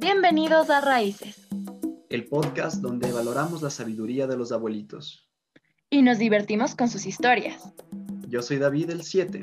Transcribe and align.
Bienvenidos 0.00 0.70
a 0.70 0.80
Raíces. 0.80 1.48
El 2.08 2.28
podcast 2.28 2.76
donde 2.76 3.10
valoramos 3.10 3.62
la 3.62 3.70
sabiduría 3.70 4.28
de 4.28 4.36
los 4.36 4.52
abuelitos. 4.52 5.28
Y 5.90 6.02
nos 6.02 6.18
divertimos 6.18 6.76
con 6.76 6.88
sus 6.88 7.04
historias. 7.04 7.74
Yo 8.28 8.40
soy 8.40 8.58
David 8.58 8.90
el 8.90 9.02
7. 9.02 9.42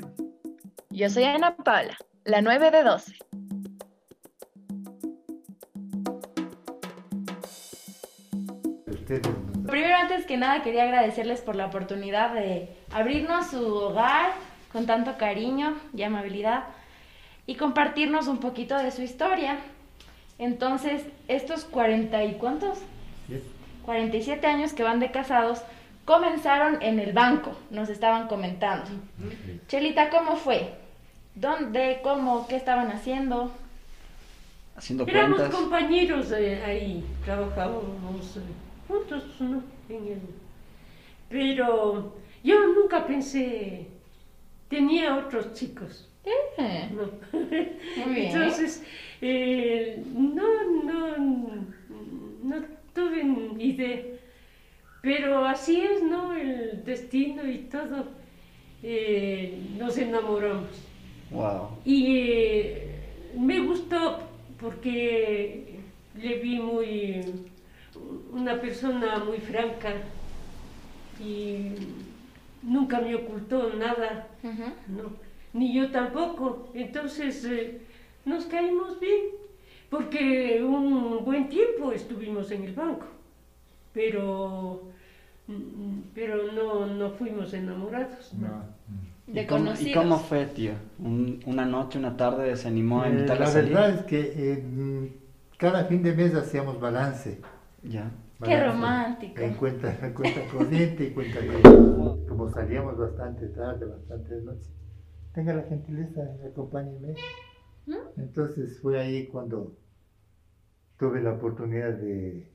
Yo 0.88 1.10
soy 1.10 1.24
Ana 1.24 1.56
Paula, 1.56 1.98
la 2.24 2.40
9 2.40 2.70
de 2.70 2.82
12. 2.82 3.12
Primero, 9.66 9.96
antes 9.96 10.24
que 10.24 10.38
nada, 10.38 10.62
quería 10.62 10.84
agradecerles 10.84 11.42
por 11.42 11.54
la 11.54 11.66
oportunidad 11.66 12.32
de 12.32 12.74
abrirnos 12.90 13.48
su 13.48 13.62
hogar 13.62 14.32
con 14.72 14.86
tanto 14.86 15.18
cariño 15.18 15.76
y 15.94 16.02
amabilidad 16.02 16.64
y 17.44 17.56
compartirnos 17.56 18.26
un 18.26 18.38
poquito 18.38 18.78
de 18.78 18.90
su 18.90 19.02
historia. 19.02 19.58
Entonces, 20.38 21.02
estos 21.28 21.64
40 21.64 22.24
y 22.24 22.34
cuántos? 22.34 22.78
47 23.84 24.46
años 24.46 24.72
que 24.72 24.82
van 24.82 25.00
de 25.00 25.10
casados, 25.10 25.62
comenzaron 26.04 26.82
en 26.82 26.98
el 26.98 27.12
banco, 27.12 27.56
nos 27.70 27.88
estaban 27.88 28.26
comentando. 28.28 28.90
Chelita, 29.68 30.10
¿cómo 30.10 30.36
fue? 30.36 30.74
¿Dónde? 31.34 32.00
¿Cómo? 32.02 32.46
¿Qué 32.48 32.56
estaban 32.56 32.90
haciendo? 32.90 33.52
Haciendo 34.76 35.06
Éramos 35.06 35.38
cuentas. 35.38 35.58
compañeros 35.60 36.32
eh, 36.32 36.62
ahí, 36.64 37.04
trabajábamos 37.24 38.36
eh, 38.36 38.40
juntos, 38.88 39.24
¿no? 39.40 39.62
En 39.88 40.06
el- 40.08 40.20
Pero 41.28 42.14
yo 42.44 42.66
nunca 42.74 43.06
pensé, 43.06 43.86
tenía 44.68 45.16
otros 45.16 45.54
chicos, 45.54 46.08
Eh, 46.26 46.90
¿no? 46.92 47.38
Muy 48.04 48.14
bien. 48.14 48.26
Entonces, 48.26 48.84
eh, 49.20 50.02
no, 50.14 50.64
no, 50.82 51.16
no 52.42 52.56
tuve 52.92 53.24
ni 53.24 53.64
idea. 53.64 54.02
Pero 55.02 55.44
así 55.44 55.80
es, 55.80 56.02
¿no? 56.02 56.34
El 56.34 56.82
destino 56.84 57.48
y 57.48 57.58
todo. 57.58 58.08
Eh, 58.82 59.58
nos 59.78 59.96
enamoramos. 59.98 60.70
Wow. 61.30 61.68
Y 61.84 62.16
eh, 62.18 63.00
me 63.36 63.60
gustó 63.60 64.18
porque 64.60 65.80
le 66.20 66.38
vi 66.38 66.58
muy 66.58 67.20
una 68.32 68.60
persona 68.60 69.18
muy 69.24 69.38
franca 69.38 69.94
y 71.20 71.72
nunca 72.62 73.00
me 73.00 73.14
ocultó 73.14 73.72
nada, 73.74 74.28
no, 74.88 75.12
ni 75.56 75.74
yo 75.74 75.90
tampoco. 75.90 76.68
Entonces 76.74 77.44
eh, 77.44 77.80
nos 78.24 78.44
caímos 78.46 79.00
bien, 79.00 79.20
porque 79.90 80.62
un 80.62 81.24
buen 81.24 81.48
tiempo 81.48 81.92
estuvimos 81.92 82.50
en 82.50 82.64
el 82.64 82.74
banco, 82.74 83.06
pero, 83.92 84.82
mm, 85.48 85.98
pero 86.14 86.52
no, 86.52 86.86
no 86.86 87.10
fuimos 87.10 87.52
enamorados. 87.54 88.32
¿no? 88.34 88.64
De 89.26 89.42
¿Y 89.42 89.46
cómo, 89.46 89.62
¿Y 89.62 89.66
conocidos. 89.66 90.02
cómo 90.04 90.18
fue, 90.18 90.46
tío? 90.46 90.72
Un- 90.98 91.40
una 91.46 91.64
noche, 91.64 91.98
una 91.98 92.16
tarde 92.16 92.54
se 92.56 92.68
animó 92.68 93.02
a 93.02 93.08
Eh, 93.08 93.12
invitarle 93.12 93.44
a 93.44 93.46
la 93.46 93.52
salir. 93.52 93.72
verdad 93.72 93.90
es 93.90 94.02
que 94.02 94.20
eh, 94.52 94.62
mm, 94.62 95.06
cada 95.58 95.84
fin 95.84 96.02
de 96.02 96.14
mes 96.14 96.34
hacíamos 96.34 96.78
balance. 96.80 97.40
Ya. 97.82 98.10
Qué 98.44 98.62
romántico. 98.62 99.40
En 99.40 99.54
cuenta, 99.54 99.96
en 100.02 100.12
cuenta 100.12 100.40
corriente 100.52 101.04
y 101.04 101.10
cuenta 101.10 101.40
que 101.40 101.62
como 102.28 102.48
salíamos 102.50 102.98
bastante 102.98 103.46
tarde, 103.48 103.86
bastante 103.86 104.34
de 104.34 104.42
noche. 104.42 104.68
Tenga 105.36 105.52
la 105.52 105.64
gentileza, 105.64 106.22
acompáñeme. 106.50 107.12
¿Mm? 107.84 108.20
Entonces 108.20 108.80
fue 108.80 108.98
ahí 108.98 109.26
cuando 109.26 109.76
tuve 110.98 111.20
la 111.20 111.34
oportunidad 111.34 111.92
de, 111.92 112.50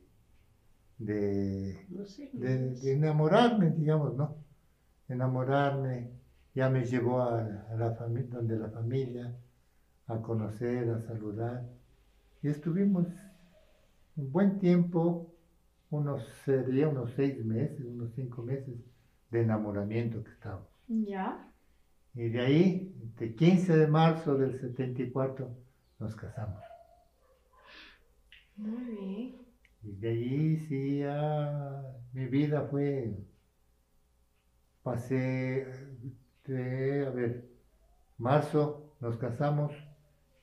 de, 0.97 1.78
enamorarme, 2.81 3.69
digamos, 3.69 4.16
¿no? 4.16 4.35
Enamorarme, 5.09 6.09
ya 6.56 6.72
me 6.72 6.83
llevó 6.83 7.22
a, 7.22 7.67
a 7.69 7.75
la 7.75 7.91
familia, 7.91 8.29
donde 8.31 8.57
la 8.57 8.69
familia, 8.72 9.38
a 10.07 10.19
conocer, 10.23 10.89
a 10.89 11.01
saludar. 11.01 11.69
Y 12.41 12.47
estuvimos 12.47 13.06
un 14.16 14.31
buen 14.31 14.57
tiempo, 14.57 15.31
unos, 15.91 16.27
sería 16.45 16.88
unos 16.88 17.11
seis 17.11 17.45
meses, 17.45 17.85
unos 17.85 18.11
cinco 18.16 18.41
meses 18.41 18.73
de 19.29 19.41
enamoramiento 19.44 20.23
que 20.23 20.31
estábamos. 20.31 20.67
Ya. 20.88 21.50
Y 22.13 22.29
de 22.29 22.41
ahí, 22.41 22.95
de 23.17 23.35
15 23.35 23.77
de 23.77 23.88
marzo 23.88 24.38
del 24.38 24.59
74, 24.59 25.49
nos 25.99 26.16
casamos. 26.16 26.61
Muy 28.57 28.83
bien. 28.85 29.35
Y 29.83 29.91
de 29.94 30.09
ahí 30.09 30.57
sí, 30.67 31.00
ya 31.00 31.83
mi 32.13 32.25
vida 32.25 32.67
fue, 32.69 33.13
pasé, 34.83 35.67
de, 36.45 37.05
a 37.07 37.09
ver, 37.11 37.50
marzo 38.17 38.94
nos 39.00 39.17
casamos, 39.17 39.73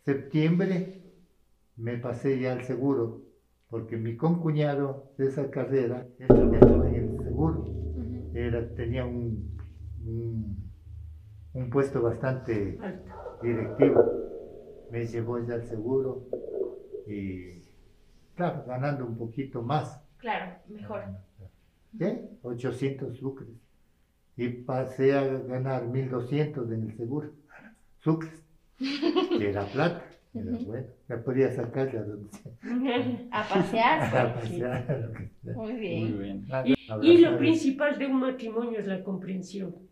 septiembre 0.04 0.98
me 1.76 1.96
pasé 1.96 2.40
ya 2.40 2.52
al 2.52 2.64
seguro, 2.64 3.22
porque 3.70 3.96
mi 3.96 4.16
concuñado 4.16 5.12
de 5.16 5.28
esa 5.28 5.50
carrera, 5.50 6.06
él 6.18 6.26
trabajaba 6.26 6.88
en 6.88 6.94
el 6.94 7.22
seguro, 7.22 7.64
era, 8.34 8.74
tenía 8.74 9.04
un, 9.04 9.56
un, 10.04 10.67
un 11.58 11.70
puesto 11.70 12.00
bastante 12.02 12.78
directivo. 13.42 14.02
Me 14.91 15.06
llevó 15.06 15.38
ya 15.46 15.54
al 15.54 15.64
seguro 15.64 16.26
y, 17.06 17.62
claro, 18.34 18.64
ganando 18.66 19.04
un 19.04 19.16
poquito 19.16 19.62
más. 19.62 20.02
Claro, 20.19 20.56
mejor. 20.69 21.02
¿Qué? 21.98 22.28
800 22.42 23.16
sucres. 23.16 23.48
Y 24.36 24.48
pasé 24.48 25.14
a 25.14 25.24
ganar 25.24 25.86
1200 25.86 26.70
en 26.70 26.91
el 26.91 26.96
seguro. 26.96 27.30
Sucres. 27.98 28.42
Que 28.78 29.50
era 29.50 29.64
plata. 29.66 30.04
Era 30.32 30.58
bueno. 30.64 30.86
Me 31.08 31.16
podía 31.19 31.50
sacar 31.50 31.90
ya 31.92 32.02
donde 32.02 32.30
sea. 32.30 32.52
A 33.32 33.48
pasear. 33.48 34.16
A 34.16 34.34
pasear, 34.34 35.00
lo 35.00 35.12
que 35.12 35.28
sea. 35.42 35.54
Muy 35.56 35.72
Muy 35.72 35.80
bien. 35.80 36.19
bien. 36.19 36.46
Y 37.02 37.19
lo 37.19 37.36
principal 37.36 37.98
de 37.98 38.06
un 38.06 38.20
matrimonio 38.20 38.78
es 38.78 38.86
la 38.86 39.02
comprensión. 39.02 39.88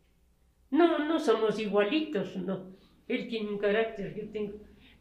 No, 0.71 0.99
no 1.07 1.19
somos 1.19 1.59
igualitos, 1.61 2.37
no. 2.37 2.71
Él 3.09 3.29
tiene 3.29 3.51
un 3.51 3.59
carácter, 3.59 4.15
yo 4.15 4.29
tengo. 4.31 4.55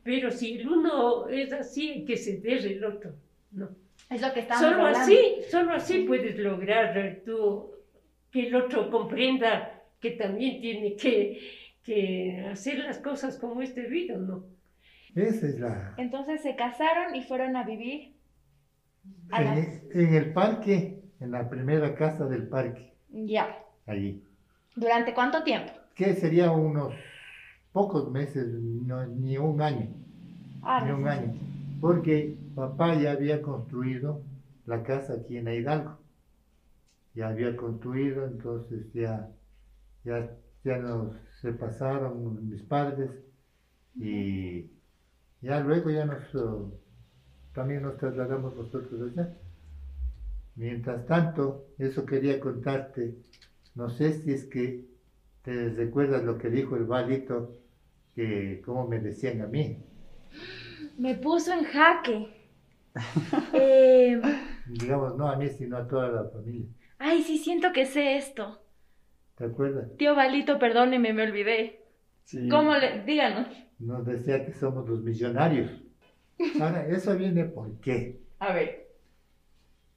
Pero 0.04 0.30
si 0.32 0.60
el 0.60 0.68
uno 0.70 1.28
es 1.28 1.52
así, 1.52 1.90
hay 1.92 2.06
que 2.06 2.18
ceder 2.18 2.66
el 2.68 2.84
otro. 2.86 3.14
No. 3.52 3.70
Es 4.10 4.22
lo 4.22 4.32
que 4.34 4.42
estamos 4.42 4.64
Solo 4.64 4.76
hablando. 4.86 5.00
así, 5.00 5.36
solo 5.50 5.72
así 5.74 6.00
puedes 6.04 6.38
lograr 6.38 7.22
tú 7.26 7.72
que 8.32 8.48
el 8.48 8.56
otro 8.56 8.92
comprenda 8.92 9.82
que 10.00 10.12
también 10.12 10.62
tiene 10.62 10.96
que, 10.96 11.40
que 11.84 12.46
hacer 12.52 12.80
las 12.80 13.00
cosas 13.00 13.40
como 13.40 13.62
es 13.64 13.74
debido, 13.74 14.18
¿no? 14.20 14.44
Esa 15.16 15.48
es 15.48 15.60
la. 15.60 15.96
Entonces 15.98 16.42
se 16.44 16.56
casaron 16.56 17.16
y 17.16 17.22
fueron 17.24 17.56
a 17.56 17.64
vivir 17.64 18.14
a. 19.32 19.42
En, 19.42 19.82
en 19.94 20.14
el 20.14 20.34
parque, 20.34 21.02
en 21.20 21.32
la 21.32 21.50
primera 21.50 21.96
casa 21.96 22.28
del 22.28 22.48
parque, 22.48 22.94
Ya. 23.10 23.58
allí. 23.88 24.22
¿Durante 24.76 25.14
cuánto 25.14 25.44
tiempo? 25.44 25.72
Que 25.96 26.14
sería 26.16 26.52
unos 26.52 26.94
pocos 27.72 28.12
meses, 28.12 28.48
no, 28.48 29.06
ni 29.08 29.38
un 29.38 29.62
año. 29.62 29.88
Ah, 30.62 30.82
ni 30.82 30.92
no 30.92 30.98
un 30.98 31.08
año. 31.08 31.34
Porque 31.80 32.38
papá 32.56 32.96
ya 32.96 33.12
había 33.12 33.42
construido 33.42 34.22
la 34.66 34.84
casa 34.84 35.14
aquí 35.14 35.38
en 35.38 35.48
Hidalgo. 35.48 35.98
Ya 37.14 37.30
había 37.30 37.56
construido, 37.56 38.26
entonces 38.26 38.92
ya, 38.94 39.30
ya, 40.04 40.30
ya 40.64 40.78
nos 40.78 41.16
se 41.42 41.54
pasaron 41.54 42.50
mis 42.50 42.62
padres 42.64 43.12
y 43.96 44.72
ya 45.42 45.60
luego 45.60 45.92
ya 45.92 46.06
nos 46.06 46.34
uh, 46.34 46.74
también 47.54 47.84
nos 47.84 47.98
trasladamos 47.98 48.56
nosotros 48.56 49.12
allá. 49.12 49.38
Mientras 50.56 51.06
tanto, 51.06 51.68
eso 51.78 52.06
quería 52.06 52.40
contarte, 52.40 53.16
no 53.76 53.90
sé 53.90 54.14
si 54.14 54.34
es 54.34 54.46
que 54.46 54.86
te 55.44 55.70
recuerdas 55.70 56.24
lo 56.24 56.38
que 56.38 56.50
dijo 56.50 56.76
el 56.76 56.86
balito, 56.86 57.58
que 58.16 58.62
como 58.66 58.88
me 58.88 59.00
decían 59.00 59.42
a 59.42 59.48
mí. 59.48 59.84
Me 60.98 61.16
puso 61.16 61.54
en 61.54 61.64
jaque. 61.66 62.32
Eh, 63.54 64.22
digamos, 64.66 65.16
no 65.18 65.28
a 65.30 65.36
mí, 65.38 65.50
sino 65.50 65.78
a 65.78 65.88
toda 65.88 66.10
la 66.10 66.30
familia. 66.30 66.68
ay, 66.98 67.24
sí 67.24 67.38
siento 67.38 67.72
que 67.74 67.86
sé 67.86 68.18
esto. 68.18 68.60
¿Te 69.36 69.46
acuerdas? 69.46 69.96
Tío 69.98 70.16
Balito, 70.16 70.60
perdóneme, 70.60 71.14
me 71.14 71.24
olvidé. 71.24 71.82
Sí. 72.24 72.48
¿Cómo 72.50 72.76
le...? 72.76 73.04
Díganos. 73.04 73.48
Nos 73.80 74.06
decía 74.06 74.46
que 74.46 74.54
somos 74.54 74.88
los 74.90 75.02
millonarios. 75.04 75.72
Ahora, 76.60 76.88
eso 76.88 77.16
viene 77.18 77.46
por 77.46 77.80
qué. 77.82 78.22
A 78.40 78.54
ver. 78.54 78.88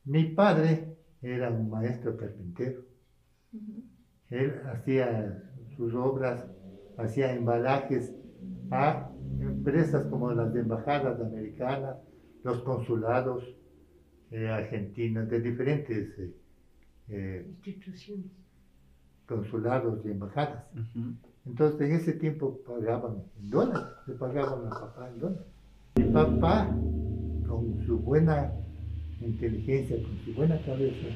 Mi 0.05 0.25
padre 0.25 0.97
era 1.23 1.51
un 1.51 1.71
maestro 1.71 2.17
carpintero. 2.17 2.83
Él 4.31 4.61
hacía 4.73 5.43
sus 5.77 5.95
obras, 5.95 6.45
hacía 6.97 7.35
embalajes 7.35 8.13
a 8.71 9.11
empresas 9.41 10.07
como 10.07 10.33
las 10.33 10.53
de 10.53 10.61
embajadas 10.61 11.21
americanas, 11.21 11.97
los 12.45 12.63
consulados 12.63 13.45
eh, 14.31 14.49
argentinos 14.49 15.29
de 15.31 15.41
diferentes 15.41 16.19
eh, 16.19 16.35
eh, 17.09 17.47
Instituciones. 17.65 18.27
consulados 19.27 20.05
y 20.05 20.11
embajadas. 20.11 20.65
Entonces 21.47 21.81
en 21.81 21.97
ese 21.97 22.13
tiempo 22.15 22.61
pagaban 22.67 23.23
en 23.41 23.51
dólares, 23.51 23.87
le 24.07 24.15
pagaban 24.15 24.67
a 24.67 24.71
papá 24.71 25.09
en 25.09 25.19
dólares. 25.19 25.47
Mi 25.97 26.05
papá, 26.05 26.69
con 27.49 27.83
su 27.87 27.99
buena 27.99 28.53
inteligencia, 29.23 29.97
con 30.03 30.19
su 30.25 30.35
buena 30.35 30.61
cabeza, 30.63 31.07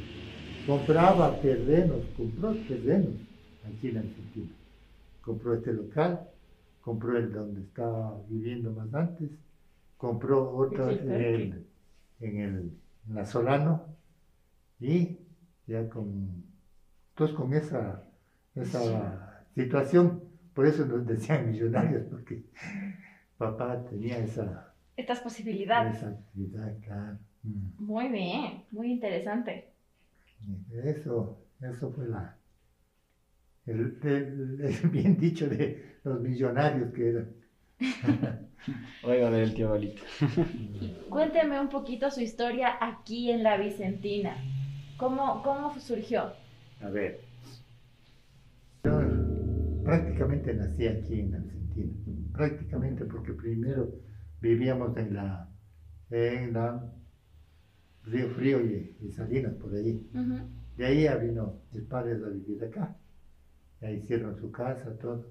compraba 0.67 1.41
terrenos, 1.41 2.01
compró 2.17 2.55
terrenos 2.55 3.15
aquí 3.65 3.89
en 3.89 3.99
Argentina. 3.99 4.53
Compró 5.21 5.55
este 5.55 5.73
local, 5.73 6.29
compró 6.81 7.17
el 7.17 7.33
donde 7.33 7.63
estaba 7.63 8.21
viviendo 8.29 8.73
más 8.73 8.93
antes, 8.95 9.31
compró 9.97 10.57
otro 10.57 10.91
en 10.91 11.13
el, 11.13 11.67
en 12.21 12.37
el 12.41 12.73
en 13.09 13.15
la 13.15 13.25
Solano 13.25 13.97
y 14.81 15.19
ya 15.67 15.89
con, 15.89 16.45
entonces 17.11 17.37
con 17.37 17.55
esa, 17.55 18.03
esa 18.55 19.45
situación, 19.55 20.23
por 20.55 20.67
eso 20.67 20.85
nos 20.87 21.07
decían 21.07 21.51
millonarios, 21.51 22.05
porque 22.11 22.45
papá 23.39 23.85
tenía 23.89 24.19
esa, 24.19 24.75
Estas 24.97 25.21
posibilidades. 25.21 25.97
esa 25.97 26.09
actividad, 26.09 26.79
claro. 26.85 27.19
Mm. 27.43 27.85
Muy 27.85 28.09
bien, 28.09 28.65
muy 28.71 28.93
interesante. 28.93 29.72
Eso, 30.85 31.39
eso 31.61 31.91
fue 31.93 32.09
la, 32.09 32.37
el, 33.67 33.99
el- 34.03 34.61
el 34.63 34.89
bien 34.91 35.17
dicho 35.17 35.49
de 35.49 35.99
los 36.05 36.21
millonarios 36.21 36.93
que 36.93 37.09
eran. 37.09 37.35
Oiga 39.05 39.31
del 39.31 39.55
tío 39.55 39.67
Abuelito. 39.69 40.03
Cuénteme 41.11 41.61
un 41.61 41.69
poquito 41.69 42.11
su 42.11 42.21
historia 42.21 42.77
aquí 42.81 43.31
en 43.31 43.43
la 43.43 43.57
Vicentina. 43.57 44.37
¿Cómo, 44.97 45.43
cómo 45.43 45.73
surgió? 45.81 46.33
A 46.81 46.89
ver, 46.91 47.21
yo 48.85 49.01
prácticamente 49.85 50.55
nací 50.55 50.87
aquí 50.87 51.21
en 51.21 51.35
Argentina, 51.35 51.93
prácticamente 52.33 53.05
porque 53.05 53.33
primero 53.33 53.91
vivíamos 54.41 54.97
en 54.97 55.15
la, 55.15 55.49
en 56.11 56.53
la 56.53 56.93
Río 58.05 58.29
Frío 58.31 58.61
y, 58.61 58.97
y 59.01 59.13
Salinas, 59.13 59.55
por 59.55 59.75
ahí. 59.75 60.09
Ujú. 60.15 60.39
De 60.77 60.87
ahí 60.87 61.03
ya 61.05 61.17
vino 61.17 61.63
mis 61.73 61.85
padres 61.85 62.23
a 62.25 62.29
vivir 62.29 62.65
acá, 62.65 62.97
ya 63.81 63.91
hicieron 63.91 64.37
su 64.37 64.51
casa, 64.53 64.99
todo. 64.99 65.27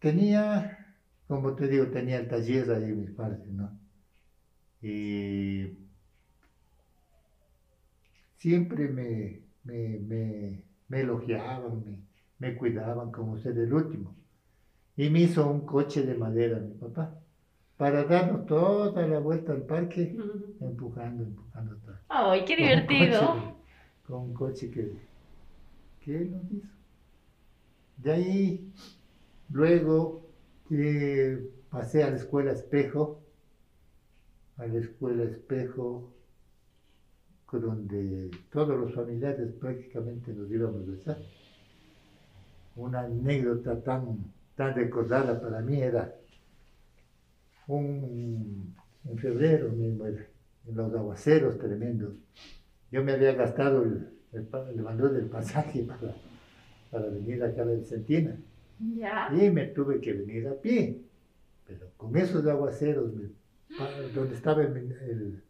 Tenía, 0.00 0.96
como 1.26 1.54
te 1.54 1.66
digo, 1.66 1.86
tenía 1.88 2.18
el 2.18 2.28
taller 2.28 2.70
ahí 2.72 2.92
mis 2.92 3.10
padres, 3.12 3.46
¿no? 3.52 3.70
Y 4.82 5.78
siempre 8.36 8.88
me, 8.88 9.42
me, 9.64 9.98
me, 10.00 10.64
me 10.88 11.00
elogiaban, 11.00 11.84
me, 11.84 12.02
me 12.38 12.56
cuidaban 12.56 13.10
como 13.10 13.36
ser 13.38 13.58
el 13.58 13.72
último. 13.72 14.16
Y 14.96 15.10
me 15.10 15.22
hizo 15.22 15.50
un 15.50 15.66
coche 15.66 16.04
de 16.06 16.16
madera 16.16 16.60
mi 16.60 16.74
papá, 16.74 17.21
para 17.82 18.04
darnos 18.04 18.46
toda 18.46 19.04
la 19.08 19.18
vuelta 19.18 19.50
al 19.50 19.62
parque, 19.62 20.16
empujando, 20.60 21.24
empujando 21.24 21.74
todo. 21.78 21.96
¡Ay, 22.10 22.44
qué 22.44 22.54
Con 22.54 22.62
un 22.64 22.86
divertido! 22.86 23.20
coche- 23.20 23.54
Con 24.06 24.20
un 24.22 24.34
coche 24.34 24.70
que, 24.70 24.92
que 25.98 26.16
él 26.16 26.30
nos 26.30 26.52
hizo. 26.52 26.68
De 27.96 28.12
ahí, 28.12 28.72
luego 29.50 30.22
eh, 30.70 31.44
pasé 31.70 32.04
a 32.04 32.10
la 32.10 32.16
escuela 32.18 32.52
Espejo, 32.52 33.20
a 34.58 34.66
la 34.66 34.78
escuela 34.78 35.24
Espejo, 35.24 36.12
con 37.46 37.62
donde 37.62 38.30
todos 38.52 38.78
los 38.78 38.94
familiares 38.94 39.52
prácticamente 39.60 40.32
nos 40.32 40.48
íbamos 40.52 40.86
a 40.86 40.90
besar. 40.92 41.18
Una 42.76 43.00
anécdota 43.00 43.82
tan, 43.82 44.18
tan 44.56 44.74
recordada 44.74 45.40
para 45.40 45.60
mí 45.62 45.80
era 45.82 46.14
un, 47.68 48.74
en 49.04 49.18
febrero 49.18 49.68
mismo, 49.70 50.06
en 50.06 50.16
los 50.66 50.94
aguaceros 50.94 51.58
tremendos. 51.58 52.14
Yo 52.90 53.02
me 53.02 53.12
había 53.12 53.32
gastado 53.34 53.82
el, 53.82 54.08
el, 54.32 54.46
el 54.78 55.12
del 55.12 55.26
pasaje 55.26 55.82
para, 55.88 56.14
para 56.90 57.06
venir 57.08 57.42
acá 57.42 57.62
a 57.62 57.66
la 57.66 57.72
Vicentina. 57.72 58.36
Ya. 58.96 59.28
Y 59.32 59.50
me 59.50 59.66
tuve 59.66 60.00
que 60.00 60.12
venir 60.12 60.48
a 60.48 60.54
pie. 60.54 61.02
Pero 61.66 61.86
con 61.96 62.16
esos 62.16 62.46
aguaceros, 62.46 63.12
me- 63.14 63.30
donde 64.14 64.34
estaba 64.34 64.62
el, 64.62 64.76
el- 64.76 65.42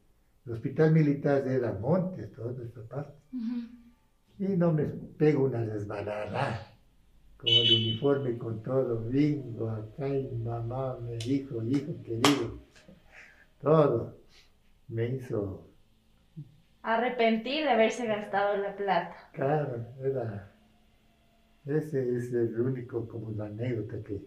el 0.45 0.53
hospital 0.53 0.93
militar 0.93 1.47
era 1.47 1.73
Montes, 1.73 2.33
toda 2.33 2.65
esta 2.65 2.83
parte. 2.83 3.13
Y 4.39 4.57
no 4.57 4.73
me 4.73 4.85
pego 4.85 5.45
una 5.45 5.65
resbalada. 5.65 6.67
Con 7.43 7.51
el 7.53 7.71
uniforme, 7.73 8.39
con 8.39 8.63
todo. 8.63 9.05
Vengo 9.11 9.69
acá 9.69 10.09
y 10.09 10.29
mamá 10.35 10.99
me 11.01 11.19
dijo, 11.19 11.63
hijo 11.65 12.03
querido, 12.03 12.59
todo. 13.61 14.19
Me 14.89 15.07
hizo, 15.17 15.71
Arrepentir 16.85 17.65
de 17.65 17.71
haberse 17.71 18.07
gastado 18.07 18.57
la 18.57 18.77
plata. 18.77 19.17
claro, 19.33 19.85
era. 20.01 20.53
Ese 21.67 22.17
es 22.19 22.33
el 22.33 22.61
único, 22.61 23.09
como 23.09 23.33
la 23.33 23.47
anécdota 23.47 24.03
que, 24.05 24.21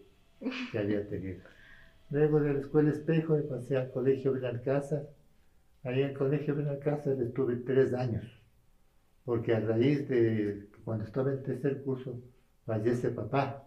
que 0.71 0.79
había 0.79 1.07
tenido. 1.07 1.41
Luego 2.09 2.39
de 2.41 2.53
la 2.55 2.59
escuela 2.61 2.91
Espejo 2.91 3.37
pasé 3.49 3.77
al 3.77 3.91
colegio 3.91 4.33
Benalcázar. 4.33 5.09
Ahí 5.83 6.01
en 6.01 6.09
el 6.09 6.17
colegio 6.17 6.55
Benalcázar 6.55 7.21
estuve 7.21 7.57
tres 7.57 7.93
años, 7.93 8.25
porque 9.25 9.55
a 9.55 9.59
raíz 9.61 10.07
de 10.09 10.67
cuando 10.85 11.05
estaba 11.05 11.31
en 11.33 11.43
tercer 11.43 11.83
curso 11.83 12.21
fallece 12.65 13.09
papá. 13.11 13.63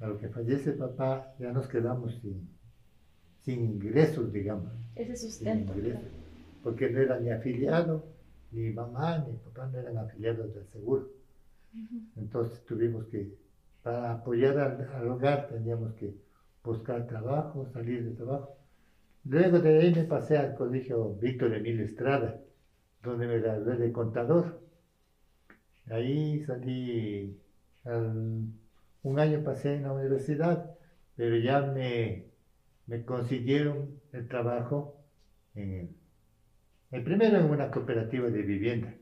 A 0.00 0.06
lo 0.06 0.18
que 0.18 0.28
fallece 0.28 0.72
papá 0.72 1.34
ya 1.38 1.52
nos 1.52 1.68
quedamos 1.68 2.14
sin, 2.20 2.48
sin 3.40 3.64
ingresos, 3.64 4.32
digamos. 4.32 4.72
Ese 4.94 5.16
sin 5.16 5.30
sustento. 5.30 5.72
ingresos, 5.74 6.10
porque 6.62 6.90
no 6.90 7.00
era 7.00 7.18
ni 7.20 7.30
afiliado, 7.30 8.04
ni 8.50 8.70
mamá 8.70 9.18
ni 9.18 9.36
papá 9.38 9.66
no 9.68 9.78
eran 9.78 9.98
afiliados 9.98 10.52
del 10.54 10.66
seguro. 10.68 11.08
Entonces 12.16 12.64
tuvimos 12.64 13.06
que, 13.06 13.36
para 13.82 14.12
apoyar 14.12 14.58
al, 14.58 14.88
al 14.94 15.08
hogar, 15.08 15.48
teníamos 15.48 15.92
que 15.94 16.14
buscar 16.62 17.06
trabajo, 17.06 17.66
salir 17.72 18.04
de 18.04 18.12
trabajo. 18.12 18.56
Luego 19.24 19.60
de 19.60 19.78
ahí 19.78 19.94
me 19.94 20.04
pasé 20.04 20.36
al 20.38 20.54
colegio 20.54 21.14
Víctor 21.14 21.54
Emil 21.54 21.80
Estrada, 21.80 22.40
donde 23.02 23.26
me 23.26 23.38
gradué 23.40 23.76
de 23.76 23.92
contador. 23.92 24.60
Ahí 25.90 26.40
salí, 26.44 27.38
un 27.84 29.18
año 29.18 29.42
pasé 29.44 29.74
en 29.74 29.82
la 29.82 29.92
universidad, 29.92 30.76
pero 31.16 31.36
ya 31.36 31.62
me, 31.62 32.26
me 32.86 33.04
consiguieron 33.04 34.00
el 34.12 34.28
trabajo 34.28 34.96
en, 35.54 35.96
el 36.92 37.02
primero 37.02 37.38
en 37.38 37.46
una 37.46 37.70
cooperativa 37.70 38.28
de 38.28 38.42
vivienda, 38.42 38.94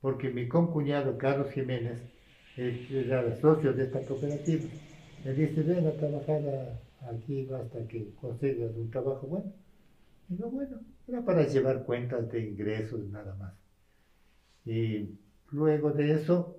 porque 0.00 0.30
mi 0.30 0.48
concuñado 0.48 1.16
Carlos 1.16 1.50
Jiménez 1.52 2.02
era 2.56 3.36
socio 3.36 3.72
de 3.72 3.84
esta 3.84 4.00
cooperativa. 4.00 4.64
Me 5.24 5.32
dice, 5.32 5.62
ven 5.62 5.86
a 5.86 5.92
trabajar 5.92 6.80
aquí 7.08 7.48
hasta 7.52 7.86
que 7.86 8.12
consigas 8.20 8.74
un 8.74 8.90
trabajo 8.90 9.26
bueno. 9.26 9.52
Digo, 10.28 10.50
bueno, 10.50 10.80
era 11.06 11.24
para 11.24 11.46
llevar 11.46 11.84
cuentas 11.84 12.30
de 12.32 12.40
ingresos 12.40 13.06
nada 13.10 13.34
más. 13.36 13.54
Y 14.64 15.16
luego 15.52 15.92
de 15.92 16.14
eso, 16.14 16.56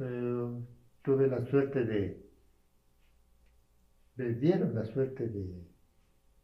eh, 0.00 0.62
tuve 1.02 1.26
la 1.28 1.44
suerte 1.46 1.84
de, 1.84 2.20
me 4.16 4.30
dieron 4.34 4.74
la 4.74 4.84
suerte 4.84 5.28
de, 5.28 5.40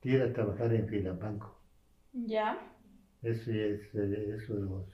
de 0.03 0.11
ir 0.11 0.23
a 0.23 0.33
trabajar 0.33 0.73
en 0.73 0.89
Filabanco. 0.89 1.61
Ya. 2.13 2.59
Eso 3.23 3.51
es, 3.51 3.81
eh, 3.95 4.35
eso, 4.37 4.87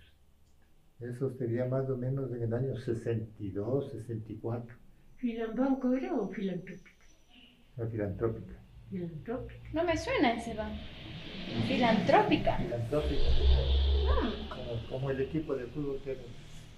eso 1.01 1.31
sería 1.37 1.65
más 1.67 1.89
o 1.91 1.97
menos 1.97 2.33
en 2.33 2.43
el 2.43 2.55
año 2.55 2.77
62, 2.77 3.91
64, 3.93 4.75
¿Filambanco 5.19 5.93
era 5.95 6.15
o 6.15 6.29
filantrópica? 6.29 6.91
la 7.77 7.87
filantrópica. 7.87 8.55
Filantrópica. 8.91 9.69
No 9.73 9.85
me 9.85 9.97
suena 9.97 10.33
ese 10.35 10.55
banco. 10.55 10.81
Filantrópica. 11.69 12.57
Filantrópica, 12.57 13.23
como, 14.49 14.89
como 14.89 15.11
el 15.11 15.21
equipo 15.21 15.55
de 15.55 15.67
fútbol 15.67 16.01
que 16.03 16.13
era 16.13 16.23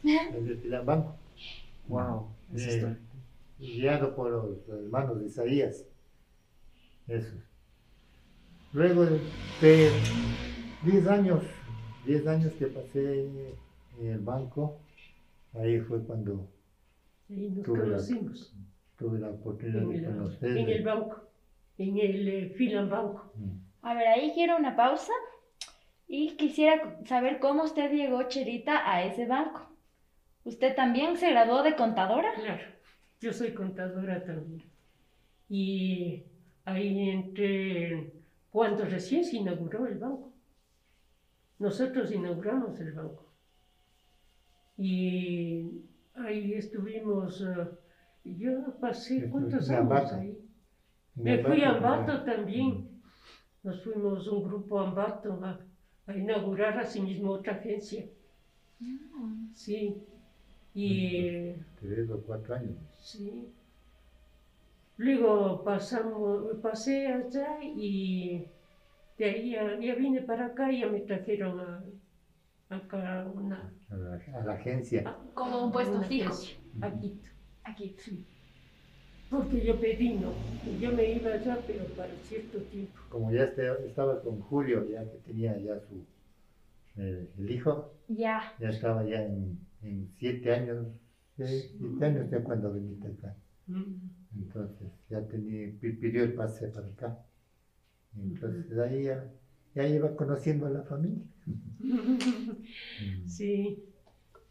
el 0.36 0.46
de 0.46 0.56
Filambanco, 0.56 1.16
Wow. 1.88 2.28
Eh, 2.56 2.96
guiado 3.58 4.14
por 4.14 4.30
los 4.30 4.68
hermanos 4.68 5.20
de 5.20 5.26
Isaías. 5.26 5.84
Eso. 7.06 7.36
Luego 8.72 9.04
de 9.06 9.20
10 10.84 11.06
años, 11.08 11.42
10 12.06 12.26
años 12.26 12.52
que 12.54 12.66
pasé 12.66 13.24
en 14.00 14.06
el 14.06 14.18
banco, 14.20 14.78
ahí 15.54 15.80
fue 15.80 16.02
cuando 16.04 16.48
Ahí 17.30 17.50
nos 17.50 17.64
Tuve 17.64 17.78
la- 17.78 17.84
conocimos. 17.84 18.54
tuve 18.98 19.18
la 19.18 19.30
oportunidad 19.30 19.82
En 19.82 19.88
de 19.90 19.96
el, 19.98 20.04
conocer. 20.04 20.56
en 20.58 20.68
el 20.68 20.84
banco. 20.84 21.16
en 21.78 21.98
el 21.98 22.28
eh, 22.28 22.48
Filan 22.56 22.88
Banco. 22.90 23.32
Mm. 23.34 23.50
A 23.82 23.94
ver, 23.94 24.06
ahí 24.08 24.32
quiero 24.34 24.56
una 24.58 24.76
pausa 24.76 25.12
y 26.06 26.36
quisiera 26.36 26.98
saber 27.06 27.38
cómo 27.40 27.64
usted 27.64 27.90
llegó, 27.92 28.22
Cherita, 28.24 28.90
a 28.90 29.04
ese 29.04 29.26
banco. 29.26 29.66
¿Usted 30.44 30.74
también 30.74 31.16
se 31.16 31.30
graduó 31.30 31.62
de 31.62 31.74
contadora? 31.74 32.34
Claro, 32.34 32.64
yo 33.20 33.32
soy 33.32 33.52
contadora 33.54 34.22
también. 34.24 34.62
Y 35.48 36.24
ahí 36.64 37.10
entré 37.10 38.12
cuando 38.50 38.84
recién 38.84 39.24
se 39.24 39.36
inauguró 39.36 39.86
el 39.86 39.98
banco. 39.98 40.32
Nosotros 41.58 42.12
inauguramos 42.12 42.78
el 42.80 42.92
banco. 42.92 43.32
Y 44.76 45.82
ahí 46.14 46.54
estuvimos, 46.54 47.40
eh, 47.40 48.34
yo 48.36 48.78
pasé, 48.80 49.28
¿cuántos 49.30 49.70
años 49.70 49.80
Ambato. 49.80 50.16
ahí? 50.16 50.38
Me 51.14 51.38
fui 51.42 51.62
a 51.62 51.70
Ambato 51.70 52.22
también. 52.24 53.00
Nos 53.62 53.82
fuimos 53.82 54.28
un 54.28 54.44
grupo 54.44 54.80
a 54.80 54.88
Ambato 54.88 55.40
a, 55.42 55.58
a 56.06 56.16
inaugurar 56.16 56.78
asimismo 56.78 57.30
otra 57.32 57.54
agencia. 57.54 58.04
Sí. 59.54 60.02
Y 60.74 61.52
Tres 61.80 62.10
o 62.10 62.20
cuatro 62.22 62.54
años. 62.56 62.76
sí. 63.00 63.48
Luego 64.96 65.64
pasamos, 65.64 66.56
pasé 66.62 67.08
allá 67.08 67.58
y 67.62 68.46
de 69.18 69.24
ahí 69.24 69.50
ya, 69.50 69.78
ya 69.80 69.94
vine 69.96 70.22
para 70.22 70.46
acá 70.46 70.70
y 70.70 70.80
ya 70.80 70.86
me 70.86 71.00
trajeron 71.00 71.58
a, 71.58 71.82
acá 72.76 73.26
una, 73.34 73.72
A 73.90 73.96
la, 73.96 74.20
a 74.40 74.44
la 74.44 74.52
agencia. 74.54 75.16
Como 75.34 75.64
un 75.64 75.72
puesto 75.72 76.00
fijo. 76.02 76.28
agencia, 76.30 76.56
a 76.80 76.90
Quito. 76.92 77.28
Aquí. 77.64 77.96
Sí. 77.98 78.24
Porque 79.30 79.64
yo 79.64 79.80
pedí 79.80 80.10
no, 80.14 80.32
yo 80.80 80.92
me 80.92 81.10
iba 81.12 81.32
allá 81.32 81.58
pero 81.66 81.84
para 81.96 82.14
cierto 82.22 82.58
tiempo. 82.58 82.92
Como 83.08 83.32
ya 83.32 83.44
este- 83.44 83.86
estaba 83.86 84.20
con 84.22 84.40
Julio, 84.42 84.88
ya 84.88 85.02
que 85.02 85.16
tenía 85.26 85.58
ya 85.58 85.80
su 85.80 86.04
eh, 87.00 87.28
el 87.36 87.50
hijo, 87.50 87.90
Ya. 88.06 88.52
ya 88.60 88.68
estaba 88.68 89.02
ya 89.04 89.24
en, 89.24 89.58
en 89.84 90.08
siete 90.18 90.52
años, 90.52 90.86
siete 91.36 92.04
años 92.04 92.30
ya 92.30 92.42
cuando 92.42 92.72
viniste 92.72 93.08
acá. 93.08 93.36
Mm. 93.66 93.94
Entonces 94.36 94.88
ya 95.08 95.26
tenía, 95.26 95.68
pi- 95.80 95.92
pidió 95.92 96.24
el 96.24 96.34
pase 96.34 96.68
para 96.68 96.88
acá. 96.88 97.18
Entonces 98.16 98.78
ahí 98.78 99.04
ya, 99.04 99.24
ya 99.74 99.86
iba 99.86 100.14
conociendo 100.16 100.66
a 100.66 100.70
la 100.70 100.82
familia. 100.82 101.24
Sí. 103.26 103.84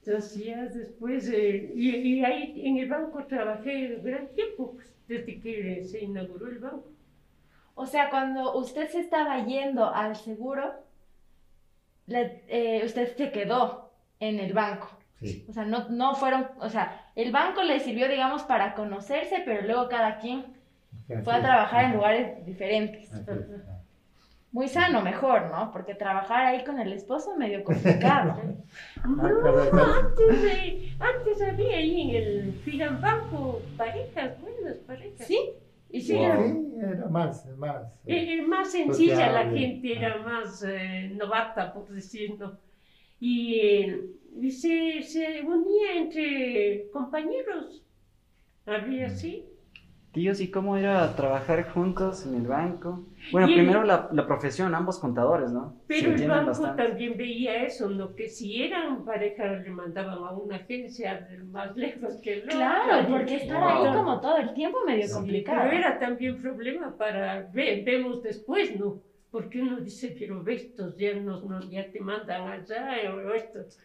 Entonces 0.05 0.43
ya 0.45 0.65
después, 0.67 1.29
eh, 1.29 1.71
y, 1.75 1.89
y 1.95 2.25
ahí 2.25 2.61
en 2.67 2.77
el 2.77 2.89
banco 2.89 3.25
trabajé 3.25 3.99
gran 4.03 4.27
tiempo, 4.35 4.73
pues, 4.73 4.93
desde 5.07 5.39
que 5.39 5.83
se 5.85 6.03
inauguró 6.03 6.47
el 6.47 6.59
banco. 6.59 6.91
O 7.75 7.85
sea, 7.85 8.09
cuando 8.09 8.57
usted 8.57 8.89
se 8.89 8.99
estaba 8.99 9.45
yendo 9.45 9.85
al 9.89 10.15
seguro, 10.17 10.73
le- 12.07 12.43
eh, 12.47 12.85
usted 12.85 13.15
se 13.15 13.31
quedó 13.31 13.91
en 14.19 14.39
el 14.39 14.53
banco. 14.53 14.89
Sí. 15.27 15.45
O 15.49 15.53
sea, 15.53 15.65
no, 15.65 15.89
no 15.89 16.15
fueron, 16.15 16.47
o 16.59 16.69
sea, 16.69 17.01
el 17.15 17.31
banco 17.31 17.63
le 17.63 17.79
sirvió, 17.79 18.07
digamos, 18.07 18.43
para 18.43 18.73
conocerse, 18.75 19.41
pero 19.45 19.65
luego 19.65 19.87
cada 19.89 20.17
quien 20.17 20.45
fue 21.23 21.33
a 21.35 21.41
trabajar 21.41 21.85
en 21.85 21.93
lugares 21.93 22.45
diferentes. 22.45 23.11
Es. 23.11 23.27
Muy 24.51 24.67
sano, 24.67 25.01
mejor, 25.01 25.49
¿no? 25.49 25.71
Porque 25.71 25.95
trabajar 25.95 26.45
ahí 26.45 26.63
con 26.63 26.79
el 26.79 26.93
esposo 26.93 27.35
medio 27.35 27.63
complicado. 27.63 28.39
No, 29.05 29.15
claro. 29.17 29.83
antes, 30.05 30.43
eh, 30.45 30.93
antes 30.99 31.41
había 31.41 31.77
ahí 31.77 32.01
en 32.01 32.15
el 32.15 32.53
Finan 32.63 33.01
Banco 33.01 33.61
parejas, 33.75 34.39
buenas 34.39 34.77
parejas. 34.77 35.27
¿Sí? 35.27 35.39
Y 35.89 35.99
sí, 36.01 36.07
Sí. 36.13 36.17
era- 36.17 36.37
Sí, 36.47 36.73
era 36.79 37.05
más, 37.07 37.45
más. 37.57 37.83
eh, 38.05 38.33
Era 38.33 38.47
más 38.47 38.71
sencilla, 38.71 39.31
la 39.31 39.49
gente 39.49 39.97
era 39.97 40.17
más 40.19 40.63
eh, 40.67 41.11
novata, 41.15 41.73
por 41.73 41.89
decirlo. 41.89 42.57
Y, 43.19 43.55
eh, 43.59 44.01
y 44.22 44.22
se, 44.51 45.01
se 45.01 45.41
unía 45.41 45.97
entre 45.97 46.89
compañeros. 46.91 47.83
Había 48.65 49.07
así. 49.07 49.45
Tíos, 50.13 50.41
¿y 50.41 50.51
cómo 50.51 50.77
era 50.77 51.15
trabajar 51.15 51.67
juntos 51.71 52.25
en 52.27 52.35
el 52.35 52.45
banco? 52.47 53.03
Bueno, 53.31 53.47
Y 53.47 53.53
el- 53.53 53.59
primero 53.59 53.83
la, 53.83 54.09
la 54.11 54.27
profesión, 54.27 54.75
ambos 54.75 54.99
contadores, 54.99 55.51
¿no? 55.51 55.75
Pero 55.87 56.15
Se 56.15 56.23
el 56.23 56.29
banco 56.29 56.47
bastante. 56.49 56.83
también 56.83 57.17
veía 57.17 57.63
eso, 57.63 57.89
¿no? 57.89 58.13
Que 58.13 58.27
si 58.29 58.61
eran 58.61 59.03
parejas 59.05 59.63
le 59.63 59.71
mandaban 59.71 60.19
a 60.23 60.31
una 60.31 60.57
agencia 60.57 61.27
más 61.51 61.75
lejos 61.75 62.17
que 62.21 62.33
el 62.33 62.43
otro. 62.43 62.57
Claro, 62.57 63.07
porque 63.09 63.35
estar 63.37 63.63
ahí 63.63 63.87
Wow. 63.87 63.95
como 63.95 64.21
todo 64.21 64.37
el 64.37 64.53
tiempo 64.53 64.77
medio 64.85 65.07
Sí, 65.07 65.13
complicado. 65.13 65.61
Pero 65.63 65.77
era 65.77 65.97
también 65.99 66.39
problema 66.39 66.95
para, 66.95 67.49
ve- 67.51 67.81
vemos 67.83 68.21
después, 68.21 68.79
¿no? 68.79 69.01
Porque 69.31 69.61
uno 69.63 69.77
dice, 69.79 70.15
pero 70.19 70.43
ve, 70.43 70.53
estos 70.53 70.95
ya, 70.95 71.15
nos, 71.15 71.43
nos- 71.43 71.67
ya 71.71 71.89
te 71.91 71.99
mandan 71.99 72.47
allá 72.49 73.11
o 73.15 73.33
estos. 73.33 73.79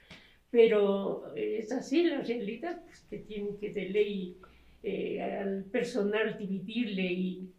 Pero 0.50 1.34
eh, 1.36 1.58
es 1.58 1.72
así 1.72 2.04
la 2.04 2.22
realidad, 2.22 2.80
pues 2.84 3.00
que 3.10 3.18
tienen 3.18 3.58
que 3.58 3.72
de 3.72 3.88
ley 3.90 4.36
eh, 4.82 5.22
al 5.22 5.64
personal 5.64 6.36
dividirle 6.38 7.02
y 7.02 7.52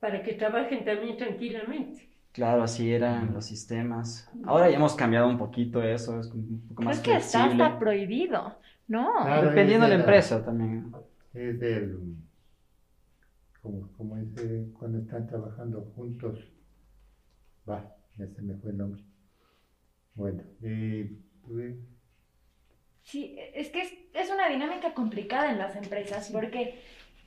para 0.00 0.22
que 0.22 0.32
trabajen 0.32 0.84
también 0.84 1.16
tranquilamente. 1.16 2.08
Claro, 2.32 2.62
así 2.62 2.92
eran 2.92 3.34
los 3.34 3.44
sistemas. 3.44 4.30
Ahora 4.44 4.70
ya 4.70 4.76
hemos 4.76 4.94
cambiado 4.94 5.28
un 5.28 5.36
poquito 5.36 5.82
eso, 5.82 6.18
es 6.20 6.28
un 6.32 6.64
poco 6.68 6.82
más 6.82 7.00
Creo 7.00 7.16
que 7.16 7.20
está 7.20 7.44
hasta 7.44 7.78
prohibido, 7.78 8.56
¿no? 8.88 9.12
Claro, 9.22 9.48
Dependiendo 9.48 9.86
de 9.86 9.96
la 9.96 10.00
empresa 10.00 10.44
también. 10.44 10.92
Es 11.34 11.58
del, 11.60 11.98
como, 13.62 13.88
como 13.96 14.16
es 14.16 14.34
de 14.34 14.72
cuando 14.78 14.98
están 14.98 15.26
trabajando 15.26 15.82
juntos, 15.94 16.38
va, 17.68 17.94
ya 18.16 18.26
se 18.28 18.42
me 18.42 18.54
fue 18.54 18.70
el 18.70 18.78
nombre. 18.78 19.02
Bueno, 20.14 20.42
y 20.62 21.04
pues, 21.46 21.76
Sí, 23.02 23.36
es 23.54 23.70
que 23.70 23.82
es, 23.82 23.92
es 24.14 24.30
una 24.30 24.48
dinámica 24.48 24.94
complicada 24.94 25.50
en 25.50 25.58
las 25.58 25.74
empresas 25.76 26.30
porque 26.30 26.80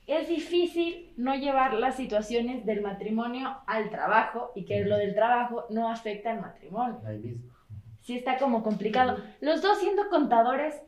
es 0.06 0.28
difícil 0.28 1.12
no 1.16 1.34
llevar 1.34 1.74
las 1.74 1.96
situaciones 1.96 2.66
del 2.66 2.82
matrimonio 2.82 3.56
al 3.66 3.90
trabajo 3.90 4.52
y 4.54 4.64
que 4.64 4.84
lo 4.84 4.98
del 4.98 5.14
trabajo 5.14 5.64
no 5.70 5.88
afecta 5.88 6.32
al 6.32 6.40
matrimonio. 6.40 7.00
ahí 7.06 7.18
mismo. 7.18 7.54
Sí 8.00 8.16
está 8.16 8.38
como 8.38 8.62
complicado. 8.62 9.16
Los 9.40 9.62
dos 9.62 9.78
siendo 9.78 10.10
contadores, 10.10 10.78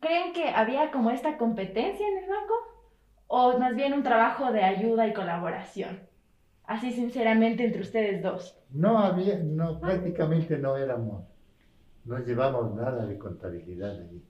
¿creen 0.00 0.34
que 0.34 0.50
había 0.50 0.90
como 0.90 1.10
esta 1.10 1.38
competencia 1.38 2.06
en 2.06 2.18
el 2.18 2.28
banco? 2.28 2.54
¿O 3.28 3.58
más 3.58 3.74
bien 3.74 3.94
un 3.94 4.02
trabajo 4.02 4.52
de 4.52 4.62
ayuda 4.62 5.06
y 5.06 5.14
colaboración? 5.14 6.00
Así 6.64 6.92
sinceramente 6.92 7.64
entre 7.64 7.80
ustedes 7.80 8.22
dos. 8.22 8.58
No 8.70 8.98
había, 8.98 9.38
no, 9.38 9.80
prácticamente 9.80 10.58
no 10.58 10.76
éramos, 10.76 11.24
no 12.04 12.18
llevamos 12.18 12.74
nada 12.74 13.06
de 13.06 13.16
contabilidad 13.18 13.98
allí, 13.98 14.22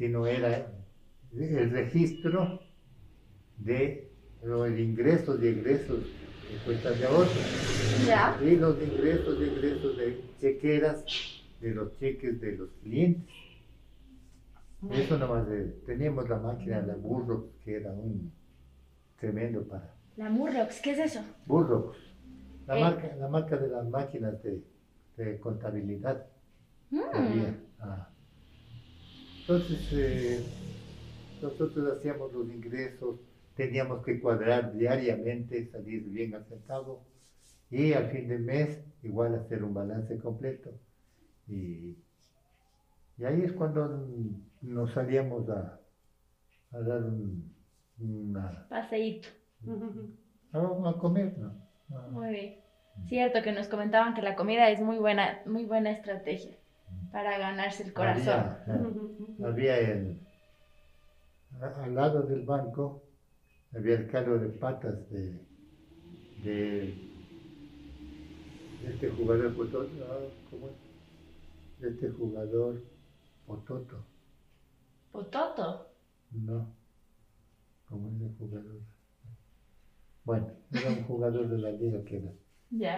sino 0.00 0.26
era 0.26 0.66
el 1.36 1.70
registro 1.70 2.58
de 3.58 4.10
los 4.42 4.70
ingresos 4.70 5.42
y 5.42 5.48
egresos 5.48 5.98
de 6.04 6.56
cuentas 6.64 6.98
de 6.98 7.06
ahorro 7.06 7.28
¿Ya? 8.06 8.40
y 8.42 8.56
los 8.56 8.82
ingresos 8.82 9.38
y 9.38 9.44
egresos 9.44 9.98
de 9.98 10.24
chequeras 10.40 11.04
de 11.60 11.74
los 11.74 11.98
cheques 11.98 12.40
de 12.40 12.52
los 12.56 12.70
clientes. 12.82 13.28
Eso 14.90 15.18
nomás, 15.18 15.46
teníamos 15.84 16.26
la 16.30 16.38
máquina, 16.38 16.80
la 16.80 16.94
Burro, 16.94 17.50
que 17.62 17.76
era 17.76 17.92
un 17.92 18.32
tremendo 19.18 19.62
para 19.68 19.92
La 20.16 20.30
Murlocs, 20.30 20.80
¿qué 20.80 20.92
es 20.92 20.98
eso? 21.00 21.20
Burro, 21.44 21.92
la, 22.66 22.78
Eh. 22.78 22.80
marca, 22.80 23.16
la 23.16 23.28
marca 23.28 23.58
de 23.58 23.68
las 23.68 23.86
máquinas 23.86 24.42
de, 24.42 24.62
de 25.18 25.38
contabilidad. 25.38 26.24
Mm, 26.90 27.00
había. 27.12 27.54
Ah. 27.80 28.08
Entonces, 29.50 29.88
eh, 29.92 30.48
nosotros 31.40 31.98
hacíamos 31.98 32.32
los 32.32 32.50
ingresos, 32.50 33.20
teníamos 33.54 34.04
que 34.04 34.20
cuadrar 34.20 34.72
diariamente, 34.74 35.70
salir 35.70 36.04
bien 36.04 36.34
asentado 36.36 37.04
y 37.70 37.92
al 37.94 38.10
fin 38.10 38.28
de 38.28 38.38
mes 38.38 38.84
igual 39.02 39.34
hacer 39.36 39.64
un 39.64 39.74
balance 39.74 40.18
completo. 40.18 40.70
Y, 41.48 41.98
y 43.18 43.24
ahí 43.24 43.42
es 43.42 43.52
cuando 43.52 43.88
nos 44.62 44.92
salíamos 44.92 45.48
a, 45.50 45.80
a 46.72 46.80
dar 46.80 47.04
un- 47.04 47.54
una, 48.00 48.66
paseíto. 48.68 49.28
a, 50.52 50.58
a 50.90 50.98
comer, 50.98 51.38
¿no? 51.38 51.54
Muy 52.10 52.30
bien. 52.30 52.60
Cierto 53.08 53.42
que 53.42 53.52
nos 53.52 53.68
comentaban 53.68 54.14
que 54.14 54.22
la 54.22 54.36
comida 54.36 54.70
es 54.70 54.80
muy 54.80 54.98
buena, 54.98 55.42
muy 55.46 55.64
buena 55.64 55.90
estrategia 55.90 56.59
para 57.12 57.38
ganarse 57.38 57.82
el 57.84 57.92
corazón. 57.92 58.56
Había, 58.66 59.46
había 59.48 59.78
el, 59.78 60.20
al 61.60 61.94
lado 61.94 62.22
del 62.22 62.42
banco, 62.44 63.02
había 63.74 63.96
el 63.96 64.06
carro 64.10 64.38
de 64.38 64.48
patas 64.48 65.08
de, 65.10 65.46
de, 66.42 66.94
de 68.82 68.88
este 68.90 69.10
jugador 69.10 69.54
Pototo, 69.54 69.90
ah, 70.10 70.28
¿cómo 70.50 70.68
es? 70.68 70.74
De 71.78 71.88
este 71.90 72.10
jugador 72.10 72.82
Pototo, 73.46 74.06
Pototo. 75.12 75.66
no, 76.30 76.76
¿cómo 77.84 78.08
es 78.10 78.20
el 78.22 78.36
jugador? 78.38 78.80
Bueno, 80.24 80.46
era 80.72 80.88
un 80.90 81.04
jugador 81.04 81.48
de 81.48 81.58
la 81.58 81.72
liga 81.72 82.02
que, 82.04 82.16
era, 82.18 82.32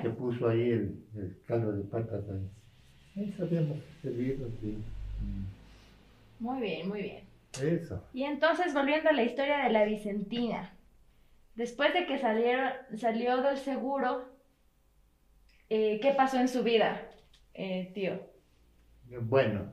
que 0.03 0.11
puso 0.11 0.49
ahí 0.49 0.71
el, 0.71 1.09
el 1.15 1.43
caldo 1.47 1.73
de 1.73 1.83
patas 1.85 2.29
ahí. 2.29 2.51
Ahí 3.17 3.33
sabíamos 3.37 3.79
servirnos 4.01 4.51
bien. 4.61 4.83
Muy 6.41 6.61
bien, 6.61 6.89
muy 6.89 7.03
bien. 7.03 7.25
Eso. 7.61 8.03
Y 8.15 8.25
entonces, 8.25 8.73
volviendo 8.73 9.11
a 9.11 9.13
la 9.13 9.23
historia 9.23 9.59
de 9.59 9.71
la 9.71 9.85
Vicentina. 9.85 10.73
Después 11.55 11.93
de 11.93 12.07
que 12.07 12.19
salieron, 12.19 12.73
salió 12.97 13.43
del 13.43 13.59
seguro, 13.59 14.25
eh, 15.69 16.01
¿qué 16.01 16.13
pasó 16.13 16.39
en 16.39 16.49
su 16.49 16.63
vida, 16.63 17.11
eh, 17.53 17.91
tío? 17.95 18.19
Bueno, 19.21 19.71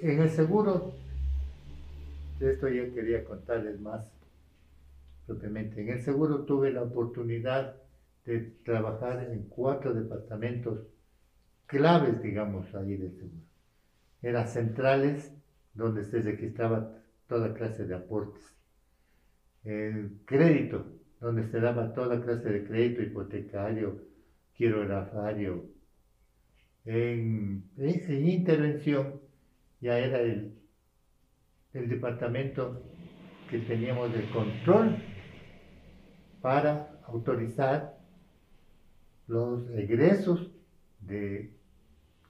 en 0.00 0.20
el 0.20 0.30
seguro, 0.30 0.92
de 2.38 2.52
esto 2.52 2.68
ya 2.68 2.94
quería 2.94 3.24
contarles 3.24 3.80
más 3.80 4.06
propiamente. 5.26 5.80
En 5.80 5.88
el 5.88 6.02
seguro 6.02 6.44
tuve 6.44 6.70
la 6.70 6.82
oportunidad 6.82 7.74
de 8.24 8.52
trabajar 8.64 9.28
en 9.30 9.48
cuatro 9.48 9.92
departamentos 9.92 10.86
claves, 11.66 12.22
digamos, 12.22 12.74
ahí 12.74 12.96
del 12.96 13.12
seguro. 13.12 13.42
Eran 14.22 14.48
centrales 14.48 15.32
donde 15.74 16.04
se 16.04 16.20
registraba 16.22 16.90
toda 17.28 17.54
clase 17.54 17.84
de 17.86 17.94
aportes. 17.94 18.42
El 19.64 20.20
crédito, 20.26 20.86
donde 21.20 21.44
se 21.44 21.60
daba 21.60 21.92
toda 21.94 22.20
clase 22.22 22.50
de 22.50 22.64
crédito 22.64 23.02
hipotecario, 23.02 24.00
quirografario, 24.54 25.64
en, 26.84 27.64
en- 27.78 28.10
en 28.10 28.26
intervención 28.28 29.20
ya 29.80 29.98
era 29.98 30.20
el, 30.20 30.54
el 31.74 31.88
departamento 31.88 32.82
que 33.50 33.58
teníamos 33.58 34.12
de 34.12 34.28
control 34.30 34.96
para 36.40 37.00
autorizar 37.06 37.98
los 39.26 39.68
egresos 39.70 40.50
de 41.00 41.53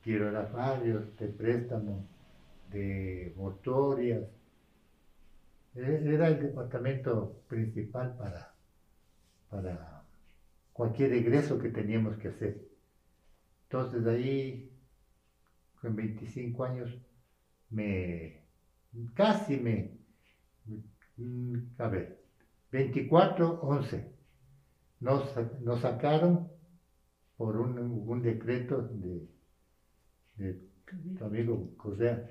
quirografarios, 0.05 1.17
de 1.19 1.29
préstamos, 1.29 2.05
de 2.71 3.33
motorias. 3.37 4.25
E- 5.75 6.03
Era 6.15 6.29
el 6.29 6.39
departamento 6.41 7.43
principal 7.49 8.17
para, 8.17 8.55
para 9.51 10.05
cualquier 10.73 11.13
egreso 11.15 11.59
que 11.59 11.71
teníamos 11.71 12.17
que 12.19 12.29
hacer. 12.29 12.55
Entonces 13.65 14.07
ahí, 14.07 14.71
con 15.81 15.95
25 15.97 16.65
años, 16.65 16.91
me, 17.71 18.45
casi 19.15 19.59
me, 19.59 19.99
a 21.79 21.89
ver, 21.89 22.21
24, 22.71 23.61
11, 23.63 24.13
nos, 25.01 25.35
nos 25.63 25.81
sacaron 25.81 26.49
por 27.37 27.57
un, 27.59 27.79
un 28.09 28.23
decreto 28.23 28.83
de, 28.83 29.29
de 30.37 30.59
tu 31.19 31.25
amigo 31.25 31.75
Correa. 31.77 32.29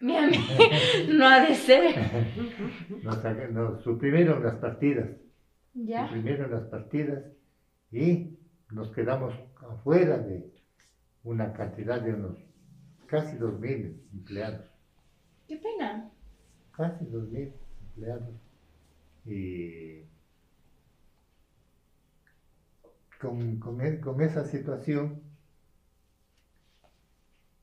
Mi 0.00 0.16
amigo, 0.16 0.42
no 1.12 1.26
ha 1.26 1.40
de 1.46 1.54
ser. 1.54 1.94
Nos, 3.02 3.50
nos 3.52 3.82
suprimieron 3.82 4.42
las 4.42 4.56
partidas. 4.56 5.10
¿Ya? 5.74 6.06
suprimieron 6.06 6.50
las 6.50 6.64
partidas 6.64 7.24
y 7.90 8.36
nos 8.70 8.90
quedamos 8.92 9.32
afuera 9.70 10.18
de 10.18 10.52
una 11.24 11.52
cantidad 11.54 12.00
de 12.00 12.12
unos 12.12 12.36
casi 13.06 13.36
dos 13.38 13.58
mil 13.58 14.02
empleados, 14.12 14.66
Qué 15.48 15.56
pena. 15.56 16.10
casi 16.72 17.06
dos 17.06 17.26
mil 17.30 17.52
empleados. 17.86 18.34
Y 19.24 20.02
con, 23.20 23.58
con 23.58 23.80
e- 23.80 24.00
con 24.00 24.20
esa 24.20 24.44
situación, 24.44 25.22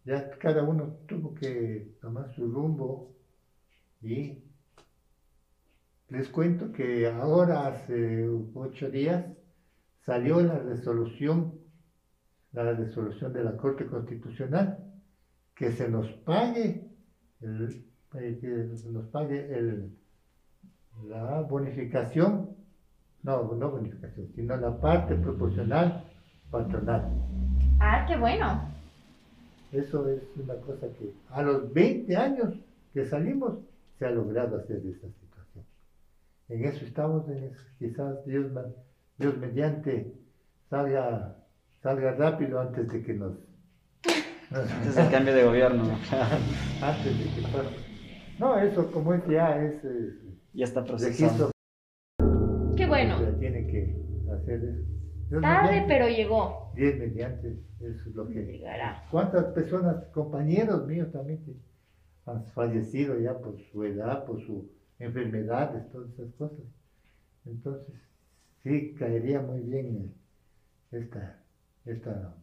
ya 0.05 0.29
cada 0.31 0.63
uno 0.63 0.97
tuvo 1.07 1.33
que 1.33 1.95
tomar 2.01 2.33
su 2.33 2.49
rumbo 2.49 3.11
y 4.01 4.41
les 6.09 6.27
cuento 6.29 6.71
que 6.71 7.07
ahora, 7.07 7.67
hace 7.67 8.27
ocho 8.55 8.89
días, 8.89 9.25
salió 9.99 10.41
la 10.41 10.57
resolución, 10.57 11.53
la 12.51 12.73
resolución 12.73 13.31
de 13.31 13.43
la 13.43 13.55
Corte 13.55 13.85
Constitucional, 13.85 14.77
que 15.53 15.71
se 15.71 15.87
nos 15.87 16.07
pague, 16.11 16.89
el, 17.41 17.85
eh, 18.15 18.37
que 18.41 18.89
nos 18.89 19.05
pague 19.07 19.55
el, 19.55 19.91
la 21.07 21.41
bonificación, 21.41 22.55
no, 23.21 23.53
no 23.53 23.69
bonificación, 23.69 24.31
sino 24.33 24.57
la 24.57 24.79
parte 24.79 25.15
proporcional 25.15 26.05
patronal. 26.49 27.03
Ah, 27.79 28.05
qué 28.07 28.17
bueno. 28.17 28.78
Eso 29.71 30.09
es 30.09 30.21
una 30.35 30.55
cosa 30.55 30.87
que 30.97 31.13
a 31.29 31.41
los 31.43 31.71
20 31.73 32.15
años 32.15 32.55
que 32.93 33.05
salimos 33.05 33.59
se 33.97 34.05
ha 34.05 34.11
logrado 34.11 34.57
hacer 34.57 34.77
esta 34.77 35.07
situación. 35.07 35.65
En 36.47 36.65
eso 36.65 36.85
estamos, 36.85 37.27
en 37.29 37.43
eso. 37.43 37.63
quizás 37.77 38.25
Dios, 38.25 38.51
Dios 39.17 39.37
mediante 39.37 40.11
salga, 40.69 41.35
salga 41.83 42.13
rápido 42.13 42.59
antes 42.59 42.87
de 42.87 43.03
que 43.03 43.13
nos... 43.13 43.33
Antes 44.51 44.95
del 44.95 45.11
cambio 45.11 45.35
de 45.35 45.43
gobierno. 45.43 45.83
antes 46.81 47.19
de 47.19 47.41
que 47.41 47.47
pase. 47.49 47.75
No, 48.39 48.57
eso 48.57 48.89
como 48.91 49.13
es 49.13 49.21
ya 49.27 49.61
es 49.63 49.83
eh, 49.83 50.13
ya 50.53 50.65
está 50.65 50.83
procesado. 50.83 51.51
Qué 52.75 52.87
bueno. 52.87 53.21
ya 53.21 53.37
tiene 53.37 53.67
que 53.67 53.95
hacer 54.33 54.63
eso. 54.63 54.98
Dios 55.29 55.41
Tarde, 55.41 55.69
mediante, 55.69 55.93
pero 55.93 56.07
llegó. 56.09 56.71
Dios 56.75 56.95
mediante, 56.97 57.59
eso 57.79 58.09
es 58.09 58.15
lo 58.15 58.27
que... 58.27 58.41
Llegará. 58.45 59.03
¿Cuántas 59.11 59.45
personas, 59.53 60.05
compañeros 60.11 60.87
míos 60.87 61.11
también, 61.11 61.43
que 61.45 61.53
han 62.25 62.45
fallecido 62.47 63.19
ya 63.19 63.37
por 63.37 63.59
su 63.71 63.83
edad, 63.83 64.25
por 64.25 64.41
sus 64.41 64.65
enfermedades, 64.97 65.89
todas 65.91 66.11
esas 66.13 66.33
cosas? 66.33 66.65
Entonces, 67.45 67.95
sí, 68.63 68.95
caería 68.97 69.41
muy 69.41 69.59
bien 69.61 70.15
esta, 70.91 71.43
esta 71.85 72.35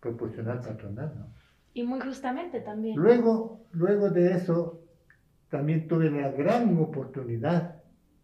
proporcional 0.00 0.60
patronal, 0.60 1.14
¿no? 1.16 1.40
Y 1.72 1.84
muy 1.84 2.00
justamente 2.00 2.60
también. 2.60 2.96
Luego, 2.96 3.64
luego 3.70 4.10
de 4.10 4.32
eso, 4.32 4.82
también 5.48 5.86
tuve 5.86 6.10
la 6.10 6.32
gran 6.32 6.76
oportunidad 6.78 7.82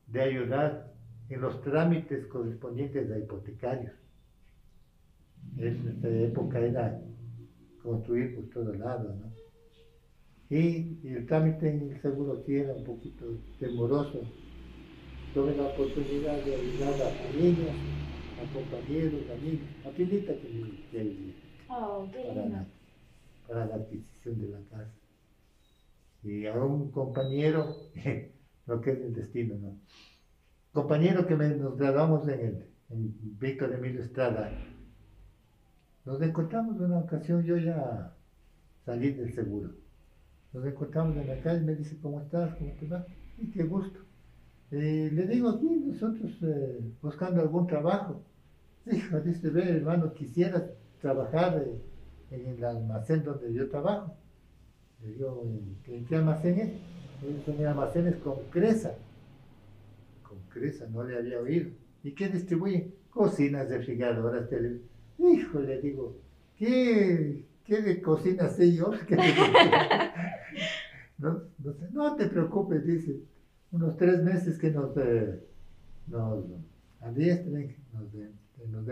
de 0.09 0.20
ayudar 0.22 0.92
en 1.29 1.41
los 1.41 1.61
trámites 1.62 2.27
correspondientes 2.27 3.11
a 3.12 3.19
hipotecarios. 3.19 3.95
En 5.57 5.89
esta 5.89 6.09
época 6.09 6.61
era 6.61 7.03
construir 7.79 8.35
por 8.35 8.49
todos 8.51 8.77
lados, 8.79 9.17
¿no? 9.19 9.35
Y, 10.49 11.01
y 11.09 11.15
el 11.15 11.25
trámite 11.27 11.69
en 11.71 11.91
el 11.93 12.01
seguro 12.03 12.43
sí 12.45 12.57
era 12.57 12.75
un 12.75 12.83
poquito 12.85 13.27
demoroso. 13.59 14.35
Tuve 15.33 15.55
la 15.57 15.67
oportunidad 15.67 16.43
de 16.45 16.57
ayudar 16.57 17.01
a 17.03 17.17
familias, 17.17 17.79
a 18.37 18.49
compañeros, 18.51 19.31
amigos, 19.31 19.71
a 19.85 19.95
Pilita 19.95 20.41
que 20.41 20.49
me 20.49 20.79
que 20.91 21.01
ayudé 21.01 21.39
Oh, 21.69 22.11
para 22.23 22.47
la, 22.47 22.73
para 23.47 23.67
la 23.67 23.77
adquisición 23.77 24.41
de 24.41 24.49
la 24.51 24.65
casa. 24.69 24.99
Y 26.23 26.47
a 26.47 26.55
un 26.55 26.91
compañero, 26.91 27.91
lo 28.67 28.81
que 28.81 28.91
es 28.93 29.01
el 29.01 29.15
destino, 29.15 29.57
¿no? 29.59 29.81
Compañero 30.77 31.27
que 31.27 31.35
nos 31.35 31.79
graduamos 31.79 32.29
en, 32.29 32.39
el, 32.39 32.67
en 32.91 33.15
Víctor 33.39 33.73
Emilio 33.73 34.03
Estrada, 34.03 34.51
nos 36.05 36.21
encontramos 36.21 36.77
en 36.77 36.85
una 36.85 36.99
ocasión, 36.99 37.43
yo 37.45 37.57
ya 37.57 38.15
salí 38.85 39.12
del 39.12 39.33
seguro. 39.33 39.71
Nos 40.53 40.67
encontramos 40.67 41.17
en 41.17 41.29
la 41.29 41.41
calle, 41.41 41.65
me 41.65 41.75
dice, 41.75 41.97
¿cómo 42.03 42.21
estás? 42.21 42.55
¿Cómo 42.57 42.75
te 42.79 42.87
va? 42.89 43.07
Y 43.39 43.51
qué 43.53 43.62
gusto. 43.62 44.01
Eh, 44.71 45.09
le 45.15 45.27
digo, 45.27 45.49
aquí 45.49 45.65
nosotros 45.65 46.31
eh, 46.43 46.79
buscando 47.01 47.41
algún 47.41 47.67
trabajo. 47.67 48.21
Hijo, 48.85 49.19
dice, 49.21 49.49
ve, 49.49 49.79
hermano, 49.79 50.12
quisieras 50.12 50.65
trabajar 51.01 51.57
eh, 51.57 51.81
en 52.33 52.49
el 52.49 52.62
almacén 52.62 53.25
donde 53.25 53.51
yo 53.51 53.71
trabajo. 53.71 54.15
Le 55.03 55.12
digo, 55.12 55.43
¿en, 55.43 55.95
en 55.95 56.05
qué 56.05 56.17
almacén 56.17 56.59
es? 56.59 57.49
En 57.49 57.67
almacenes 57.67 58.17
con 58.17 58.35
Cresa. 58.51 58.93
Con 60.29 60.39
Cresa, 60.49 60.87
no 60.89 61.05
le 61.05 61.17
había 61.17 61.41
oído. 61.41 61.71
¿Y 62.03 62.12
qué 62.12 62.29
distribuye? 62.29 62.93
Cocinas, 63.11 63.69
refrigeradoras, 63.69 64.49
tele. 64.49 64.81
Hijo, 65.19 65.61
le 65.61 65.81
digo, 65.81 66.17
¿qué, 66.57 67.45
qué 67.65 67.81
de 67.83 68.01
cocina 68.03 68.49
sé 68.49 68.75
yo? 68.75 68.91
¿Qué 69.09 69.17
de- 69.17 69.33
no, 71.19 71.43
no, 71.93 72.17
te 72.17 72.27
preocupes, 72.27 72.87
dice. 72.87 73.17
Unos 73.73 73.97
tres 73.97 74.23
meses 74.23 74.59
que 74.59 74.71
nos, 74.71 74.97
eh, 74.97 75.43
nos 76.07 76.45
adiestren, 77.01 77.77
nos, 77.93 78.12
de- 78.12 78.31
nos 78.71 78.87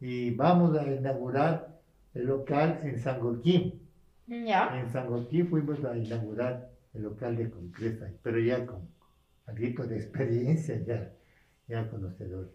y 0.00 0.30
vamos 0.34 0.76
a 0.78 0.86
inaugurar 0.86 1.80
el 2.14 2.26
local 2.26 2.80
en 2.84 2.98
San 2.98 3.20
Gorquín. 3.20 3.80
¿Ya? 4.26 4.80
En 4.80 4.90
San 4.90 5.08
Gorquín 5.08 5.48
fuimos 5.48 5.84
a 5.84 5.96
inaugurar 5.96 6.70
el 6.94 7.02
local 7.02 7.36
de 7.36 7.50
Concreta, 7.50 8.10
pero 8.22 8.38
ya 8.38 8.64
con 8.66 8.88
algo 9.48 9.86
de 9.86 9.96
experiencia 9.96 10.76
ya. 10.84 11.12
ya 11.66 11.90
conocedores. 11.90 12.52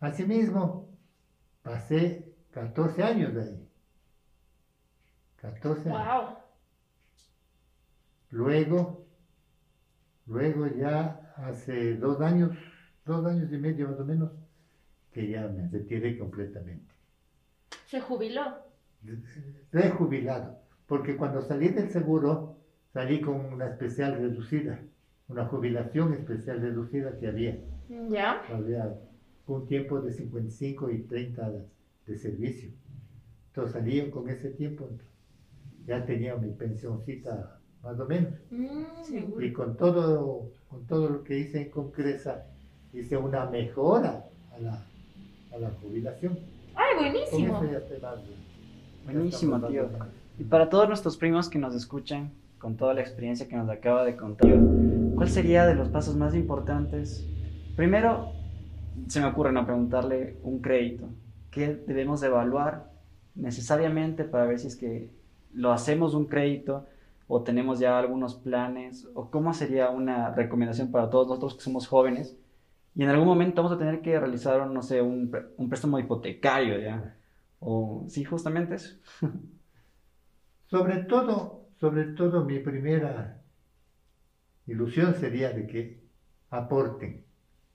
Asimismo, 0.00 0.88
pasé 1.62 2.34
14 2.52 3.02
años 3.02 3.34
de 3.34 3.42
ahí. 3.42 3.68
14 5.36 5.90
años. 5.90 6.06
Wow. 6.06 6.36
Luego, 8.30 9.06
luego 10.26 10.66
ya 10.66 11.32
hace 11.36 11.96
dos 11.96 12.20
años, 12.20 12.56
dos 13.04 13.24
años 13.26 13.52
y 13.52 13.58
medio 13.58 13.88
más 13.88 14.00
o 14.00 14.04
menos, 14.04 14.32
que 15.12 15.28
ya 15.28 15.46
me 15.48 15.68
retiré 15.68 16.18
completamente. 16.18 16.92
Se 17.86 18.00
jubiló. 18.00 18.42
Rejubilado, 19.70 20.58
porque 20.86 21.16
cuando 21.16 21.42
salí 21.42 21.68
del 21.68 21.90
seguro, 21.90 22.56
salí 22.92 23.20
con 23.20 23.36
una 23.36 23.66
especial 23.66 24.14
reducida, 24.14 24.80
una 25.28 25.46
jubilación 25.46 26.14
especial 26.14 26.60
reducida 26.60 27.18
que 27.18 27.28
había. 27.28 27.58
¿Ya? 28.08 28.42
Había 28.52 28.94
un 29.46 29.66
tiempo 29.66 30.00
de 30.00 30.12
55 30.12 30.90
y 30.90 31.02
30 31.02 31.52
de 32.06 32.16
servicio. 32.16 32.70
Entonces 33.48 33.72
salí 33.72 34.10
con 34.10 34.28
ese 34.28 34.50
tiempo, 34.50 34.88
ya 35.86 36.04
tenía 36.04 36.34
mi 36.36 36.50
pensioncita 36.50 37.60
más 37.82 38.00
o 38.00 38.06
menos. 38.06 38.32
Mm. 38.50 39.40
Y 39.40 39.52
con 39.52 39.76
todo, 39.76 40.50
con 40.68 40.86
todo 40.86 41.08
lo 41.08 41.22
que 41.22 41.38
hice 41.38 41.62
en 41.62 41.70
Concresa, 41.70 42.46
hice 42.92 43.16
una 43.16 43.46
mejora 43.46 44.24
a 44.54 44.58
la, 44.58 44.86
a 45.52 45.58
la 45.58 45.70
jubilación. 45.70 46.38
¡Ay, 46.74 46.96
Con 46.96 47.12
buenísimo! 47.12 47.62
eso 47.62 47.70
ya 47.70 48.08
más. 48.08 48.18
ya 48.18 49.12
Buenísimo, 49.12 49.60
tío. 49.68 49.88
Y 50.38 50.44
para 50.44 50.68
todos 50.68 50.88
nuestros 50.88 51.16
primos 51.16 51.48
que 51.48 51.58
nos 51.58 51.74
escuchan, 51.74 52.32
con 52.64 52.78
toda 52.78 52.94
la 52.94 53.02
experiencia 53.02 53.46
que 53.46 53.56
nos 53.56 53.68
acaba 53.68 54.06
de 54.06 54.16
contar, 54.16 54.50
¿cuál 55.14 55.28
sería 55.28 55.66
de 55.66 55.74
los 55.74 55.90
pasos 55.90 56.16
más 56.16 56.34
importantes? 56.34 57.22
Primero, 57.76 58.32
se 59.06 59.20
me 59.20 59.26
ocurre 59.26 59.52
no 59.52 59.66
preguntarle 59.66 60.38
un 60.42 60.62
crédito. 60.62 61.10
¿Qué 61.50 61.74
debemos 61.74 62.22
de 62.22 62.28
evaluar 62.28 62.90
necesariamente 63.34 64.24
para 64.24 64.46
ver 64.46 64.58
si 64.58 64.68
es 64.68 64.76
que 64.76 65.10
lo 65.52 65.72
hacemos 65.72 66.14
un 66.14 66.24
crédito 66.24 66.86
o 67.28 67.42
tenemos 67.42 67.80
ya 67.80 67.98
algunos 67.98 68.34
planes? 68.34 69.06
¿O 69.12 69.30
cómo 69.30 69.52
sería 69.52 69.90
una 69.90 70.30
recomendación 70.34 70.90
para 70.90 71.10
todos 71.10 71.28
nosotros 71.28 71.56
que 71.56 71.64
somos 71.64 71.86
jóvenes? 71.86 72.34
Y 72.94 73.02
en 73.02 73.10
algún 73.10 73.26
momento 73.26 73.62
vamos 73.62 73.76
a 73.76 73.78
tener 73.78 74.00
que 74.00 74.18
realizar, 74.18 74.66
no 74.66 74.80
sé, 74.80 75.02
un, 75.02 75.30
un 75.58 75.68
préstamo 75.68 75.98
hipotecario, 75.98 76.80
¿ya? 76.80 77.14
O, 77.60 78.06
sí, 78.08 78.24
justamente 78.24 78.76
eso. 78.76 78.96
Sobre 80.70 81.02
todo, 81.02 81.63
sobre 81.84 82.04
todo 82.14 82.46
mi 82.46 82.60
primera 82.60 83.42
ilusión 84.66 85.14
sería 85.16 85.50
de 85.50 85.66
que 85.66 86.00
aporten, 86.48 87.26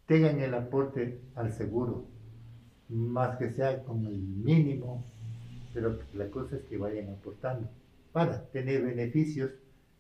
tengan 0.08 0.40
el 0.40 0.56
aporte 0.56 1.22
al 1.36 1.54
seguro, 1.54 2.08
más 2.88 3.38
que 3.38 3.52
sea 3.52 3.84
con 3.84 4.04
el 4.08 4.18
mínimo, 4.18 5.06
pero 5.76 6.00
la 6.16 6.28
cosa 6.32 6.56
es 6.56 6.64
que 6.64 6.78
vayan 6.78 7.12
aportando 7.12 7.70
para 8.12 8.50
tener 8.50 8.82
beneficios 8.82 9.52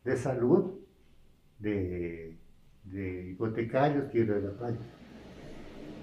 de 0.03 0.17
salud, 0.17 0.79
de, 1.59 2.35
de 2.85 3.29
hipotecarios, 3.29 4.09
quiero 4.11 4.41
de 4.41 4.41
la 4.41 4.57
playa. 4.57 4.79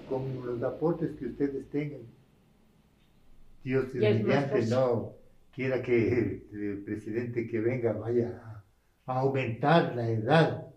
Con 0.07 0.45
los 0.45 0.63
aportes 0.63 1.11
que 1.19 1.25
ustedes 1.25 1.69
tengan, 1.71 2.03
Dios 3.65 3.93
mediante 3.93 4.65
no 4.67 5.11
quiera 5.57 5.81
que 5.81 6.45
el 6.53 6.83
presidente 6.85 7.47
que 7.47 7.59
venga 7.59 7.93
vaya 7.93 8.27
a, 9.07 9.11
a 9.11 9.19
aumentar 9.21 9.95
la 9.95 10.07
edad 10.07 10.67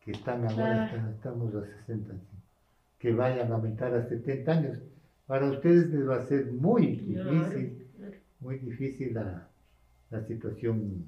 que 0.00 0.12
están 0.12 0.46
ahora, 0.48 0.88
Claro. 0.92 1.10
estamos 1.10 1.54
a 1.56 1.66
60 1.86 2.12
años, 2.12 2.24
que 3.00 3.12
vayan 3.12 3.50
a 3.50 3.56
aumentar 3.56 3.92
a 3.94 4.08
70 4.08 4.52
años. 4.52 4.78
Para 5.26 5.50
ustedes 5.50 5.90
les 5.90 6.08
va 6.08 6.16
a 6.18 6.26
ser 6.26 6.52
muy 6.52 6.86
difícil, 6.86 7.88
muy 8.38 8.58
difícil 8.58 9.14
la, 9.14 9.48
la 10.10 10.20
situación 10.26 11.04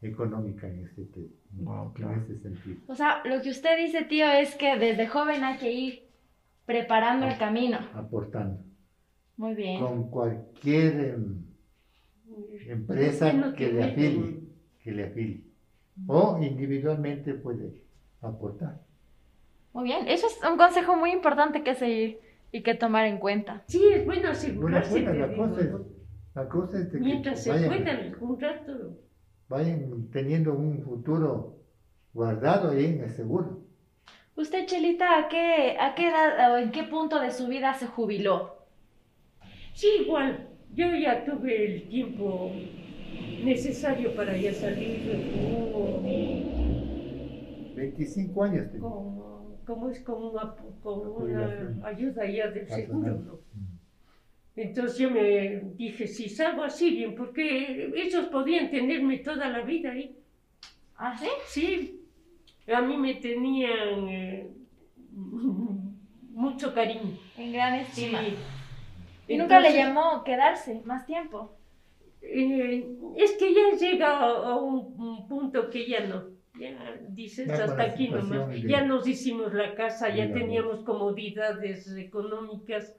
económica 0.00 0.66
en 0.68 0.86
ese, 0.86 1.06
Wow, 1.52 1.88
en 1.88 1.92
claro. 1.92 2.22
ese 2.22 2.38
sentido. 2.38 2.76
O 2.86 2.94
sea, 2.94 3.22
lo 3.26 3.42
que 3.42 3.50
usted 3.50 3.76
dice, 3.78 4.04
tío, 4.04 4.26
es 4.26 4.54
que 4.54 4.78
desde 4.78 5.06
joven 5.06 5.44
hay 5.44 5.58
que 5.58 5.70
ir 5.70 6.08
preparando 6.64 7.26
el 7.26 7.36
camino. 7.36 7.78
aportando 7.94 8.58
Muy 9.36 9.54
bien. 9.54 9.80
con 9.80 10.08
cualquier 10.10 10.92
em, 11.14 11.44
empresa 12.68 13.30
que 13.56 13.66
que 13.66 13.72
le 13.72 13.84
afilie, 13.84 14.40
que 14.82 14.92
le 14.92 15.04
afilie. 15.04 15.44
O 16.06 16.38
individualmente 16.40 17.34
puede 17.34 17.82
aportar. 18.20 18.80
Muy 19.72 19.84
bien. 19.84 20.08
Eso 20.08 20.26
es 20.26 20.38
un 20.48 20.56
consejo 20.56 20.96
muy 20.96 21.12
importante 21.12 21.62
que 21.62 21.74
seguir 21.74 22.20
y 22.50 22.62
que 22.62 22.74
tomar 22.74 23.06
en 23.06 23.18
cuenta. 23.18 23.62
Sí, 23.66 23.82
es 23.92 24.04
bueno 24.04 24.28
asegurarse. 24.30 24.90
bueno, 24.90 25.12
la 25.14 25.34
cosa 25.34 25.60
es, 25.60 25.70
la 26.34 26.48
cosa 26.48 26.78
es 26.78 26.92
de 26.92 26.98
que 26.98 27.04
Mientras 27.04 27.42
se 27.42 27.50
vayan, 27.50 27.68
pueda 27.68 27.90
algún 27.92 28.40
rato. 28.40 28.98
vayan 29.48 30.08
teniendo 30.10 30.54
un 30.54 30.82
futuro 30.82 31.56
guardado 32.12 32.70
ahí 32.70 32.84
en 32.86 33.04
el 33.04 33.10
seguro. 33.10 33.60
¿Usted, 34.36 34.66
Chelita, 34.66 35.18
a 35.18 35.28
qué, 35.28 35.76
a 35.78 35.94
qué 35.94 36.08
edad 36.08 36.52
o 36.54 36.58
en 36.58 36.70
qué 36.72 36.84
punto 36.84 37.20
de 37.20 37.30
su 37.30 37.48
vida 37.48 37.74
se 37.74 37.86
jubiló? 37.86 38.56
Sí, 39.74 39.88
igual. 40.04 40.48
Yo 40.74 40.94
ya 40.94 41.24
tuve 41.24 41.66
el 41.66 41.88
tiempo 41.88 42.50
necesario 43.44 44.14
para 44.14 44.36
ya 44.36 44.54
salir 44.54 45.00
como, 45.70 46.02
25 47.74 48.42
años 48.42 48.66
como, 48.78 49.58
como 49.66 49.88
es 49.90 50.00
como 50.00 50.30
una, 50.30 50.54
como 50.82 51.02
una 51.16 51.74
ayuda 51.84 52.26
ya 52.26 52.48
del 52.48 52.68
seguro. 52.68 53.16
¿no? 53.16 53.38
Entonces 54.56 54.98
yo 54.98 55.10
me 55.10 55.60
dije, 55.76 56.06
si 56.06 56.28
salgo 56.28 56.62
así 56.62 56.90
bien, 56.90 57.14
porque 57.14 57.90
ellos 57.94 58.26
podían 58.26 58.70
tenerme 58.70 59.18
toda 59.18 59.48
la 59.48 59.62
vida 59.62 59.90
ahí. 59.90 60.16
¿Ah, 60.96 61.16
sí? 61.18 61.28
Sí, 61.46 62.00
a 62.72 62.80
mí 62.82 62.96
me 62.96 63.14
tenían 63.14 64.08
eh, 64.08 64.50
mucho 66.32 66.72
cariño. 66.72 67.16
En 67.36 67.52
gran 67.52 67.84
Sí. 67.86 68.12
¿Y 69.32 69.36
nunca 69.38 69.60
le 69.60 69.74
llamó 69.74 70.22
quedarse 70.24 70.80
más 70.84 71.06
tiempo? 71.06 71.56
eh, 72.22 72.86
es 73.16 73.32
que 73.32 73.52
ya 73.54 73.76
llega 73.78 74.18
a, 74.20 74.28
a 74.52 74.56
un, 74.56 74.94
un 74.98 75.28
punto 75.28 75.70
que 75.70 75.88
ya 75.88 76.06
no. 76.06 76.24
Ya 76.58 77.00
dices 77.08 77.48
hasta 77.50 77.82
aquí 77.82 78.08
nomás. 78.08 78.48
de- 78.48 78.68
Ya 78.68 78.82
nos 78.84 79.06
hicimos 79.08 79.52
la 79.54 79.74
casa, 79.74 80.08
ya 80.14 80.32
teníamos 80.32 80.84
comodidades 80.84 81.90
económicas. 81.96 82.94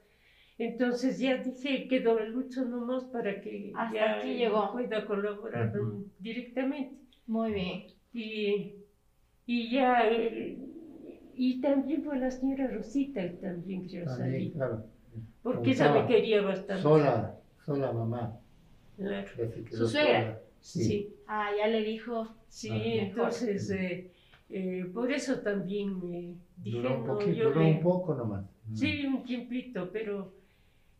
Entonces 0.58 1.18
ya 1.18 1.36
dije, 1.36 1.88
quedó 1.88 2.18
el 2.18 2.30
lucho 2.32 2.64
nomás 2.64 3.04
para 3.04 3.40
que 3.40 3.72
Hasta 3.74 3.94
ya 3.94 4.18
aquí 4.18 4.34
llegó. 4.34 4.72
pueda 4.72 5.04
colaborar 5.06 5.72
directamente. 6.18 6.96
Muy 7.26 7.52
bien. 7.52 7.86
Y, 8.12 8.74
y 9.46 9.70
ya, 9.72 10.06
eh, 10.10 10.56
y 11.34 11.60
también 11.60 12.02
fue 12.04 12.18
la 12.18 12.30
señora 12.30 12.68
Rosita 12.68 13.22
que 13.22 13.36
también 13.38 13.88
yo 13.88 14.04
También, 14.04 14.30
salí, 14.32 14.50
claro. 14.52 14.84
Porque 15.44 15.70
esa 15.72 15.92
me 15.94 16.06
quería 16.08 16.42
bastante. 16.42 16.82
Sola, 16.82 17.38
sola 17.64 17.92
mamá. 17.92 18.40
Claro. 18.96 19.28
¿Su 19.70 19.86
suegra? 19.86 20.40
Sí, 20.60 20.78
Sí. 20.80 20.84
sí, 20.84 21.14
Ah, 21.26 21.50
ya 21.56 21.66
le 21.68 21.82
dijo. 21.82 22.20
Ajá. 22.22 22.36
entonces, 22.72 23.70
eh, 23.70 24.10
eh, 24.50 24.86
por 24.94 25.12
eso 25.12 25.40
también 25.40 26.00
me 26.00 26.34
dije, 26.56 26.78
Duró 26.78 26.96
un 26.98 27.06
no, 27.06 27.12
poquito, 27.14 27.32
yo 27.32 27.48
duró 27.50 27.60
le- 27.60 27.70
un 27.72 27.80
poco 27.80 28.14
nomás. 28.14 28.44
Sí, 28.72 29.04
un 29.06 29.22
tiempito, 29.24 29.90
pero 29.92 30.32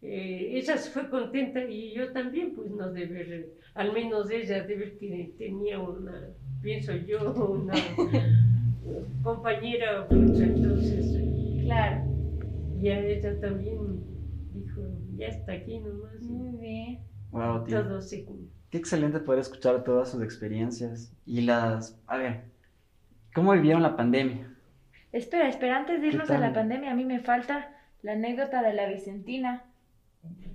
eh, 0.02 0.50
ella 0.58 0.76
se 0.76 0.90
fue 0.90 1.08
contenta 1.08 1.64
y 1.64 1.94
yo 1.94 2.12
también, 2.12 2.54
pues 2.54 2.70
no 2.70 2.90
de 2.92 3.06
ver, 3.06 3.48
al 3.74 3.92
menos 3.94 4.30
ella 4.30 4.62
de 4.62 4.74
ver 4.76 4.98
que 4.98 5.32
tenía 5.38 5.78
una, 5.80 6.28
pienso 6.60 6.92
yo, 6.94 7.32
una 7.32 7.72
compañera, 9.22 10.06
pues, 10.08 10.38
entonces 10.40 11.14
eh, 11.14 11.60
Claro. 11.64 12.02
ya 12.82 12.98
ella 12.98 13.40
también 13.40 14.03
ya 15.24 15.30
está 15.30 15.52
aquí 15.52 15.78
nomás. 15.78 16.22
y 16.22 16.28
Muy 16.28 16.58
bien. 16.58 17.00
Wow, 17.30 17.64
tío. 17.64 17.82
Todo 17.82 18.00
se... 18.00 18.26
Qué 18.70 18.78
excelente 18.78 19.20
poder 19.20 19.40
escuchar 19.40 19.84
todas 19.84 20.10
sus 20.10 20.22
experiencias 20.22 21.12
y 21.24 21.42
las... 21.42 21.98
A 22.06 22.16
ver, 22.16 22.44
¿cómo 23.34 23.52
vivieron 23.52 23.82
la 23.82 23.96
pandemia? 23.96 24.52
Espera, 25.12 25.48
espera, 25.48 25.76
antes 25.76 26.00
de 26.00 26.08
¿Qué 26.08 26.14
irnos 26.14 26.30
a 26.30 26.38
la 26.38 26.52
pandemia, 26.52 26.90
a 26.90 26.94
mí 26.94 27.04
me 27.04 27.20
falta 27.20 27.70
la 28.02 28.12
anécdota 28.12 28.62
de 28.62 28.74
la 28.74 28.86
Vicentina 28.86 29.64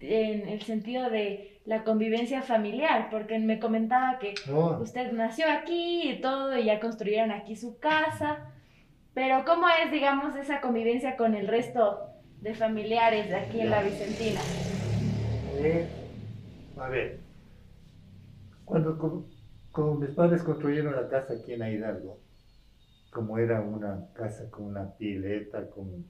en 0.01 0.47
el 0.49 0.61
sentido 0.61 1.09
de 1.09 1.61
la 1.65 1.83
convivencia 1.83 2.41
familiar, 2.41 3.09
porque 3.09 3.39
me 3.39 3.59
comentaba 3.59 4.19
que 4.19 4.33
Oh, 4.51 4.79
usted 4.81 5.11
nació 5.13 5.45
aquí 5.49 6.09
y 6.09 6.21
todo, 6.21 6.57
y 6.57 6.65
ya 6.65 6.79
construyeron 6.79 7.31
aquí 7.31 7.55
su 7.55 7.79
casa, 7.79 8.51
pero 9.13 9.45
¿cómo 9.45 9.67
es, 9.69 9.91
digamos, 9.91 10.35
esa 10.35 10.61
convivencia 10.61 11.15
con 11.15 11.35
el 11.35 11.47
resto 11.47 12.08
de 12.41 12.53
familiares 12.53 13.29
de 13.29 13.35
aquí 13.37 13.61
en 13.61 13.69
la 13.71 13.83
Vicentina? 13.83 14.43
eh, 15.43 15.93
a 16.75 16.89
ver, 16.89 17.25
cuando 18.63 18.97
co- 18.97 19.29
como 19.71 19.95
mis 19.95 20.11
padres 20.11 20.43
construyeron 20.43 20.95
la 20.95 21.09
casa 21.09 21.33
aquí 21.33 21.53
en 21.53 21.63
Hidalgo, 21.63 22.21
como 23.11 23.37
era 23.39 23.61
una 23.61 24.11
casa 24.13 24.49
con 24.51 24.65
una 24.67 24.91
pileta, 24.97 25.69
con, 25.69 26.05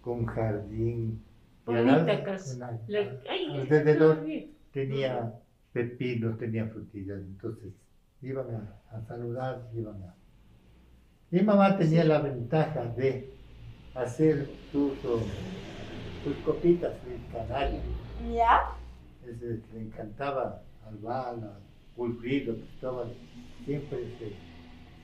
con 0.00 0.26
jardín. 0.26 1.24
y 1.66 1.72
Bonita 1.72 2.24
casa. 2.24 2.54
una- 2.56 2.80
La- 2.88 3.20
ay, 3.28 3.46
alrededor 3.60 4.16
está 4.16 4.24
bien. 4.24 4.56
tenía 4.72 5.34
pepinos, 5.72 6.38
tenía 6.38 6.66
frutillas, 6.68 7.20
entonces 7.20 7.74
iban 8.22 8.50
a, 8.54 8.82
a 8.96 9.02
saludar, 9.02 9.70
iban 9.74 10.02
a... 10.04 10.16
Mi 11.30 11.42
mamá 11.42 11.76
tenía 11.76 12.04
la 12.04 12.20
ventaja 12.20 12.84
de 12.86 13.34
hacer 13.94 14.52
sus, 14.70 15.00
sus 16.24 16.36
copitas 16.38 16.92
de 17.04 17.18
canario. 17.32 17.80
¿Ya? 18.34 18.60
Ese, 19.26 19.60
le 19.74 19.80
encantaba 19.80 20.62
al 20.86 20.96
Val, 20.98 21.42
a 21.44 21.58
Wilfrido, 21.96 22.56
Cristóbal, 22.56 23.14
siempre 23.64 23.98
se, 24.18 24.32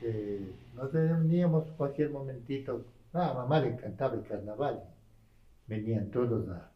se- 0.00 0.52
nos 0.74 0.92
reuníamos 0.92 1.64
cualquier 1.76 2.10
momentito. 2.10 2.84
Ah, 3.12 3.30
a 3.30 3.34
mamá 3.34 3.60
le 3.60 3.68
encantaba 3.68 4.14
el 4.14 4.22
carnaval. 4.24 4.82
Venían 5.66 6.10
todos 6.10 6.48
a, 6.48 6.70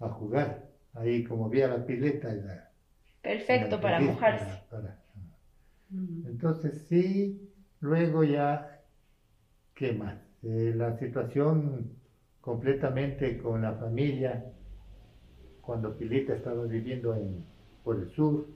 a 0.00 0.08
jugar. 0.08 0.68
Ahí 0.94 1.24
como 1.24 1.46
había 1.46 1.68
la 1.68 1.84
pileta. 1.84 2.30
era- 2.32 2.70
Perfecto 3.22 3.76
era 3.76 3.80
para 3.80 4.00
mojarse. 4.00 4.44
para- 4.44 4.66
para- 4.70 5.02
Mm. 5.90 6.26
entonces 6.26 6.86
sí, 6.88 7.52
luego 7.80 8.24
ya, 8.24 8.80
¿qué 9.74 9.92
más? 9.92 10.16
Eh, 10.42 10.72
la 10.74 10.96
situación 10.98 11.96
completamente 12.42 13.38
con 13.38 13.62
la 13.62 13.72
familia, 13.74 14.44
cuando 15.62 15.96
Pilita 15.96 16.34
estaba 16.34 16.64
viviendo 16.66 17.14
en, 17.14 17.44
por 17.84 17.98
el 18.00 18.10
sur, 18.10 18.48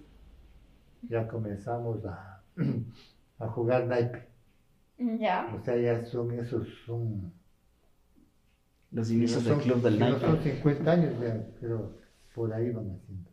ya 1.09 1.27
comenzamos 1.29 2.05
a, 2.05 2.43
a 3.39 3.49
jugar 3.49 3.87
naipe. 3.87 4.27
¿Ya? 4.99 5.55
O 5.59 5.65
sea, 5.65 5.77
ya 5.77 6.05
son 6.05 6.33
esos, 6.33 6.67
son... 6.85 7.33
Los 8.91 9.11
inicios 9.11 9.45
no 9.45 9.51
del 9.51 9.59
son- 9.61 9.65
club 9.71 9.83
del 9.83 9.99
no 9.99 10.11
naipe. 10.11 10.27
son 10.27 10.39
50 10.43 10.91
años, 10.91 11.13
ya, 11.21 11.47
pero 11.61 11.93
por 12.35 12.53
ahí 12.53 12.71
van 12.71 12.91
haciendo. 12.91 13.31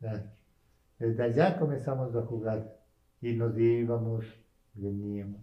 Ya. 0.00 0.32
Desde 0.98 1.22
allá 1.22 1.58
comenzamos 1.58 2.14
a 2.16 2.22
jugar 2.22 2.76
y 3.22 3.34
nos 3.34 3.56
íbamos, 3.58 4.24
veníamos. 4.74 5.40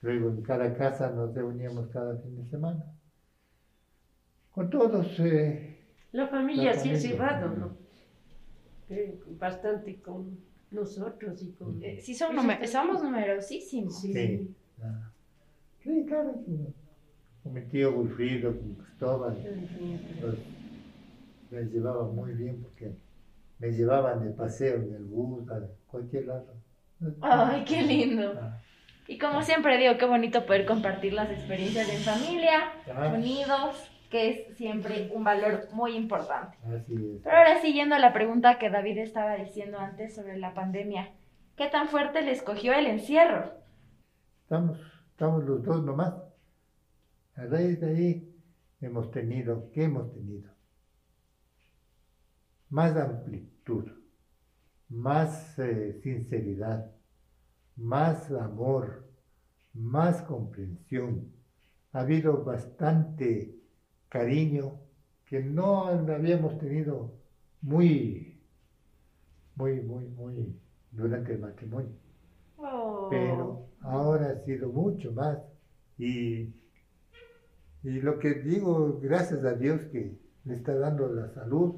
Luego 0.00 0.30
en 0.30 0.42
cada 0.42 0.74
casa 0.74 1.10
nos 1.10 1.34
reuníamos 1.34 1.88
cada 1.88 2.16
fin 2.18 2.36
de 2.42 2.48
semana. 2.50 2.84
Con 4.58 4.70
todos, 4.70 5.06
eh, 5.20 5.76
La 6.10 6.26
familia 6.26 6.72
La 6.72 6.78
sí 6.80 6.92
llevado, 6.96 7.48
¿no? 7.54 7.76
Eh, 8.90 9.16
bastante 9.38 10.00
con 10.00 10.36
nosotros 10.72 11.40
y 11.44 11.52
con... 11.52 11.80
Eh, 11.80 12.00
Sí, 12.00 12.12
son 12.12 12.34
numer- 12.34 12.66
somos 12.66 13.00
numerosísimos. 13.00 14.00
Sí. 14.00 14.12
Sí. 14.12 14.54
ah, 14.82 15.12
sí, 15.80 16.04
claro, 16.08 16.40
que 16.44 16.72
con 17.44 17.52
mi 17.52 17.60
tío 17.68 17.92
Wilfrido, 17.92 18.58
con 18.58 18.74
Cristóbal, 18.74 19.36
los, 20.22 20.34
me 21.52 21.62
llevaba 21.70 22.08
muy 22.08 22.32
bien 22.32 22.60
porque 22.60 22.96
me 23.60 23.70
llevaban 23.70 24.24
de 24.24 24.30
paseo 24.32 24.78
en 24.82 24.92
el 24.92 25.04
bus, 25.04 25.48
a 25.52 25.60
cualquier 25.86 26.26
lado. 26.26 26.52
Ay, 27.20 27.62
qué 27.64 27.80
lindo. 27.82 28.34
Ah, 28.36 28.58
Y 29.06 29.18
como 29.18 29.40
siempre 29.42 29.78
digo, 29.78 29.96
qué 29.98 30.04
bonito 30.06 30.44
poder 30.46 30.66
compartir 30.66 31.12
las 31.12 31.30
experiencias 31.30 31.88
en 31.88 32.00
familia, 32.00 32.72
ah, 32.92 33.12
unidos, 33.14 33.88
que 34.10 34.30
es 34.30 34.56
siempre 34.56 35.10
un 35.14 35.24
valor 35.24 35.68
muy 35.72 35.94
importante. 35.96 36.56
así 36.64 36.94
es. 36.94 37.22
Pero 37.22 37.36
ahora 37.36 37.60
siguiendo 37.60 37.98
la 37.98 38.12
pregunta 38.12 38.58
que 38.58 38.70
David 38.70 38.98
estaba 38.98 39.36
diciendo 39.36 39.78
antes 39.78 40.14
sobre 40.14 40.38
la 40.38 40.54
pandemia, 40.54 41.10
¿qué 41.56 41.68
tan 41.68 41.88
fuerte 41.88 42.22
les 42.22 42.42
cogió 42.42 42.72
el 42.72 42.86
encierro? 42.86 43.52
Estamos, 44.42 44.78
estamos 45.10 45.44
los 45.44 45.62
dos 45.62 45.84
nomás. 45.84 46.14
A 47.36 47.44
raíz 47.44 47.80
de 47.80 47.90
ahí 47.90 48.34
hemos 48.80 49.10
tenido, 49.10 49.70
¿qué 49.72 49.84
hemos 49.84 50.12
tenido? 50.12 50.50
Más 52.70 52.96
amplitud, 52.96 53.90
más 54.88 55.58
eh, 55.58 56.00
sinceridad, 56.02 56.90
más 57.76 58.30
amor, 58.32 59.06
más 59.74 60.22
comprensión. 60.22 61.32
Ha 61.92 62.00
habido 62.00 62.44
bastante 62.44 63.54
cariño 64.08 64.80
que 65.26 65.42
no 65.42 65.86
habíamos 65.88 66.58
tenido 66.58 67.12
muy, 67.60 68.40
muy, 69.56 69.80
muy, 69.82 70.06
muy 70.08 70.60
durante 70.90 71.32
el 71.34 71.40
matrimonio 71.40 71.96
Oh. 72.60 73.08
pero 73.10 73.68
ahora 73.80 74.30
ha 74.30 74.36
sido 74.44 74.68
mucho 74.70 75.12
más. 75.12 75.38
Y, 75.98 76.54
y 77.82 78.00
lo 78.00 78.18
que 78.18 78.34
digo, 78.34 78.98
gracias 79.00 79.44
a 79.44 79.54
Dios 79.54 79.82
que 79.86 80.18
le 80.44 80.54
está 80.54 80.74
dando 80.74 81.08
la 81.12 81.28
salud, 81.28 81.76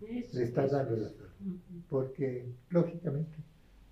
Eso, 0.00 0.38
le 0.38 0.44
está 0.44 0.64
eso. 0.64 0.76
dando 0.76 0.96
la 0.96 1.08
salud, 1.10 1.60
porque 1.88 2.54
lógicamente 2.70 3.38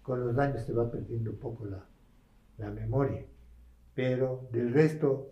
con 0.02 0.26
los 0.26 0.38
años 0.38 0.64
se 0.64 0.72
va 0.72 0.90
perdiendo 0.90 1.32
un 1.32 1.38
poco 1.38 1.66
la, 1.66 1.86
la 2.58 2.70
memoria, 2.70 3.26
pero 3.94 4.48
del 4.52 4.72
resto, 4.72 5.30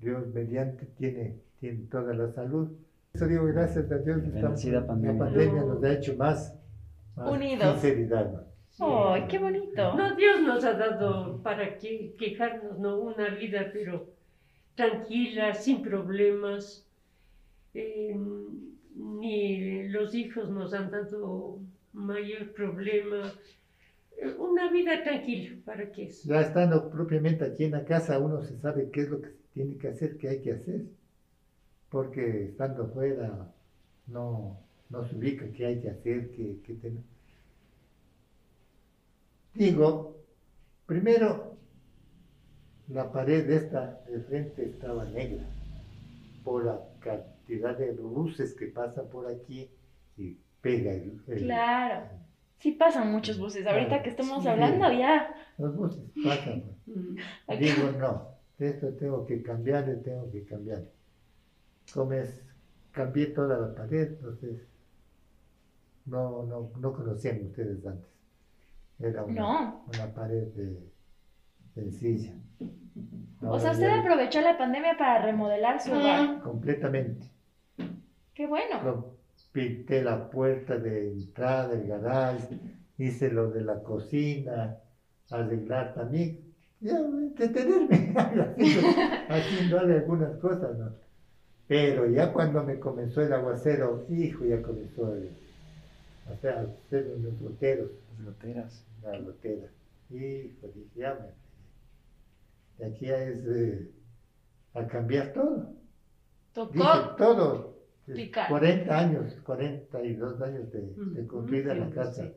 Dios 0.00 0.26
mediante 0.34 0.86
tiene, 0.86 1.40
tiene 1.62 1.86
toda 1.88 2.12
la 2.12 2.28
salud. 2.32 2.72
Eso 3.14 3.28
digo, 3.28 3.44
gracias 3.44 3.88
a 3.92 3.98
Dios, 3.98 4.18
estamos, 4.24 4.64
la 4.64 4.84
pandemia. 4.84 5.24
pandemia 5.24 5.62
nos 5.62 5.84
ha 5.84 5.92
hecho 5.92 6.16
más, 6.16 6.52
más 7.14 7.30
Unidos. 7.30 7.80
sinceridad. 7.80 8.46
¡Ay, 8.80 9.26
qué 9.28 9.38
bonito! 9.38 9.94
No, 9.96 10.16
Dios 10.16 10.40
nos 10.42 10.64
ha 10.64 10.72
dado 10.72 11.40
para 11.40 11.78
que 11.78 12.16
quejarnos, 12.18 12.80
¿no? 12.80 12.98
Una 12.98 13.28
vida, 13.28 13.70
pero 13.72 14.08
tranquila, 14.74 15.54
sin 15.54 15.82
problemas. 15.82 16.84
Eh, 17.74 18.16
ni 18.96 19.88
los 19.88 20.14
hijos 20.16 20.50
nos 20.50 20.74
han 20.74 20.90
dado 20.90 21.60
mayor 21.92 22.52
problema. 22.54 23.32
Eh, 24.18 24.34
Una 24.36 24.68
vida 24.72 25.00
tranquila, 25.04 25.56
¿para 25.64 25.92
qué 25.92 26.06
es? 26.06 26.24
Ya 26.24 26.40
estando 26.40 26.90
propiamente 26.90 27.44
aquí 27.44 27.64
en 27.64 27.72
la 27.72 27.84
casa, 27.84 28.18
uno 28.18 28.42
se 28.42 28.58
sabe 28.58 28.90
qué 28.90 29.02
es 29.02 29.10
lo 29.10 29.20
que 29.20 29.30
tiene 29.54 29.76
que 29.76 29.88
hacer, 29.88 30.16
qué 30.18 30.28
hay 30.28 30.40
que 30.42 30.52
hacer. 30.54 30.80
Porque 31.92 32.44
estando 32.46 32.88
fuera 32.88 33.52
no, 34.06 34.58
no 34.88 35.04
se 35.06 35.14
ubica 35.14 35.44
qué 35.52 35.66
hay 35.66 35.80
que 35.80 35.90
hacer, 35.90 36.30
qué, 36.30 36.56
qué. 36.64 36.92
Digo, 39.54 40.16
primero, 40.86 41.56
la 42.88 43.12
pared 43.12 43.48
esta 43.50 44.00
de 44.08 44.20
frente 44.20 44.64
estaba 44.64 45.04
negra 45.04 45.44
por 46.42 46.64
la 46.64 46.80
cantidad 47.00 47.76
de 47.76 47.92
luces 47.94 48.54
que 48.54 48.66
pasan 48.68 49.08
por 49.10 49.26
aquí 49.30 49.70
y 50.16 50.38
pega 50.62 50.92
el, 50.92 51.20
el- 51.28 51.42
Claro. 51.44 52.06
Sí 52.58 52.72
pasan 52.72 53.10
muchos 53.10 53.38
buses. 53.38 53.66
Ahorita 53.66 53.88
Claro, 53.88 54.02
que 54.04 54.10
estamos 54.10 54.42
sí. 54.44 54.48
hablando 54.48 54.90
ya. 54.92 55.34
los 55.58 55.76
buses 55.76 56.04
pasan. 56.24 56.62
pues. 56.86 57.58
Digo, 57.60 57.90
no, 57.98 58.28
de 58.58 58.68
esto 58.70 58.88
tengo 58.94 59.26
que 59.26 59.42
cambiarle, 59.42 59.96
tengo 59.96 60.30
que 60.30 60.44
cambiarle. 60.44 60.88
Es, 62.12 62.42
cambié 62.90 63.26
toda 63.26 63.58
la 63.58 63.74
pared, 63.74 64.08
entonces 64.12 64.66
no, 66.06 66.42
no, 66.44 66.70
no 66.80 66.92
conocían 66.92 67.44
ustedes 67.46 67.84
antes. 67.86 68.08
Era 68.98 69.24
una, 69.24 69.40
No. 69.40 69.84
una 69.94 70.14
pared 70.14 70.48
de, 70.54 70.90
sencilla. 71.74 72.34
O 73.40 73.58
sea, 73.58 73.72
usted 73.72 73.88
ya 73.88 74.00
aprovechó 74.00 74.40
la 74.40 74.56
pandemia 74.56 74.96
para 74.96 75.22
remodelar 75.22 75.80
su 75.80 75.92
hogar. 75.92 76.40
Completamente. 76.42 77.26
Qué 78.34 78.46
bueno. 78.46 78.82
Lo- 78.84 79.12
pinté 79.52 80.02
la 80.02 80.30
puerta 80.30 80.78
de 80.78 81.10
entrada 81.12 81.68
del 81.68 81.86
garage, 81.88 82.58
hice 82.96 83.30
lo 83.30 83.50
de 83.50 83.62
la 83.62 83.82
cocina, 83.82 84.78
arreglar 85.30 85.92
también, 85.94 86.54
ya 86.80 86.96
entretenerme 86.98 88.14
haciendo, 88.16 88.88
haciéndole 89.28 89.94
algunas 89.96 90.36
cosas, 90.36 90.78
¿no? 90.78 90.92
Pero 91.66 92.06
ya 92.10 92.32
cuando 92.32 92.62
me 92.62 92.78
comenzó 92.78 93.22
el 93.22 93.32
aguacero, 93.32 94.04
hijo, 94.08 94.44
ya 94.44 94.62
comenzó 94.62 95.12
el, 95.14 95.30
o 96.32 96.36
sea, 96.36 96.60
a 96.60 96.62
hacer 96.62 97.06
unos 97.16 97.40
loteros, 97.40 97.90
Las 98.18 98.26
goteras. 98.26 98.84
la 99.02 99.18
lotera. 99.18 99.68
Hijo, 100.10 100.68
dije, 100.74 100.90
ya 100.94 101.14
me. 101.14 101.28
De 102.78 102.86
aquí 102.90 103.06
ya 103.06 103.16
es 103.22 103.38
eh, 103.46 103.90
a 104.74 104.86
cambiar 104.86 105.32
todo. 105.32 105.74
Tocó. 106.52 106.72
Dije, 106.72 106.90
todo. 107.16 107.78
picar. 108.14 108.48
40 108.48 108.98
años, 108.98 109.34
42 109.44 110.40
años 110.42 110.70
de, 110.72 110.80
de 110.96 111.26
construida 111.26 111.74
la 111.74 111.86
sí, 111.86 111.92
casa. 111.92 112.22
sí. 112.24 112.32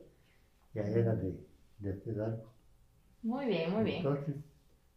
Ya 0.74 0.82
era 0.82 1.14
de, 1.14 1.34
de 1.78 1.90
hacer 1.92 2.20
algo. 2.20 2.52
Muy 3.22 3.46
bien, 3.46 3.72
muy 3.72 3.84
bien. 3.84 3.96
Entonces, 3.98 4.36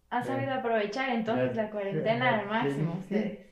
Han 0.09 0.23
sabido 0.25 0.53
aprovechar 0.53 1.09
entonces 1.09 1.55
la 1.55 1.69
cuarentena 1.71 2.31
ya, 2.31 2.39
al 2.39 2.47
máximo 2.47 2.93
sí, 2.93 2.99
sí. 3.09 3.15
ustedes. 3.15 3.37
pues, 3.37 3.48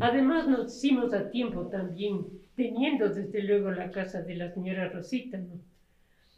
Además 0.00 0.46
nos 0.48 0.74
hicimos 0.76 1.12
a 1.14 1.30
tiempo 1.30 1.68
también, 1.68 2.26
teniendo 2.54 3.08
desde 3.08 3.42
luego 3.42 3.70
la 3.70 3.90
casa 3.90 4.20
de 4.20 4.34
la 4.34 4.48
señora 4.52 4.88
Rosita, 4.90 5.38
¿no? 5.38 5.58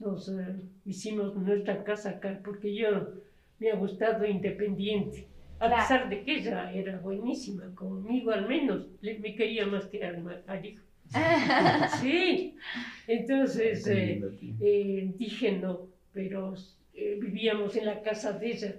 Nos 0.00 0.28
eh, 0.28 0.56
hicimos 0.84 1.36
nuestra 1.36 1.82
casa 1.84 2.10
acá, 2.10 2.40
porque 2.44 2.74
yo 2.74 3.08
me 3.58 3.70
ha 3.70 3.74
gustado 3.76 4.24
independiente. 4.24 5.26
A 5.60 5.68
Claro. 5.68 5.82
pesar 5.82 6.08
de 6.08 6.22
que 6.22 6.34
ella 6.34 6.70
era 6.70 6.98
buenísima, 6.98 7.72
conmigo 7.74 8.32
al 8.32 8.46
menos, 8.46 8.86
le- 9.00 9.18
me 9.18 9.34
quería 9.34 9.66
más 9.66 9.86
que 9.86 10.04
al, 10.04 10.42
al 10.46 10.64
hijo. 10.66 10.84
Sí, 12.00 12.54
entonces 13.06 13.86
eh, 13.86 14.20
eh, 14.60 15.12
dije 15.16 15.52
no, 15.52 15.88
pero 16.12 16.54
eh, 16.92 17.16
vivíamos 17.18 17.76
en 17.76 17.86
la 17.86 18.02
casa 18.02 18.32
de 18.32 18.50
ella. 18.50 18.76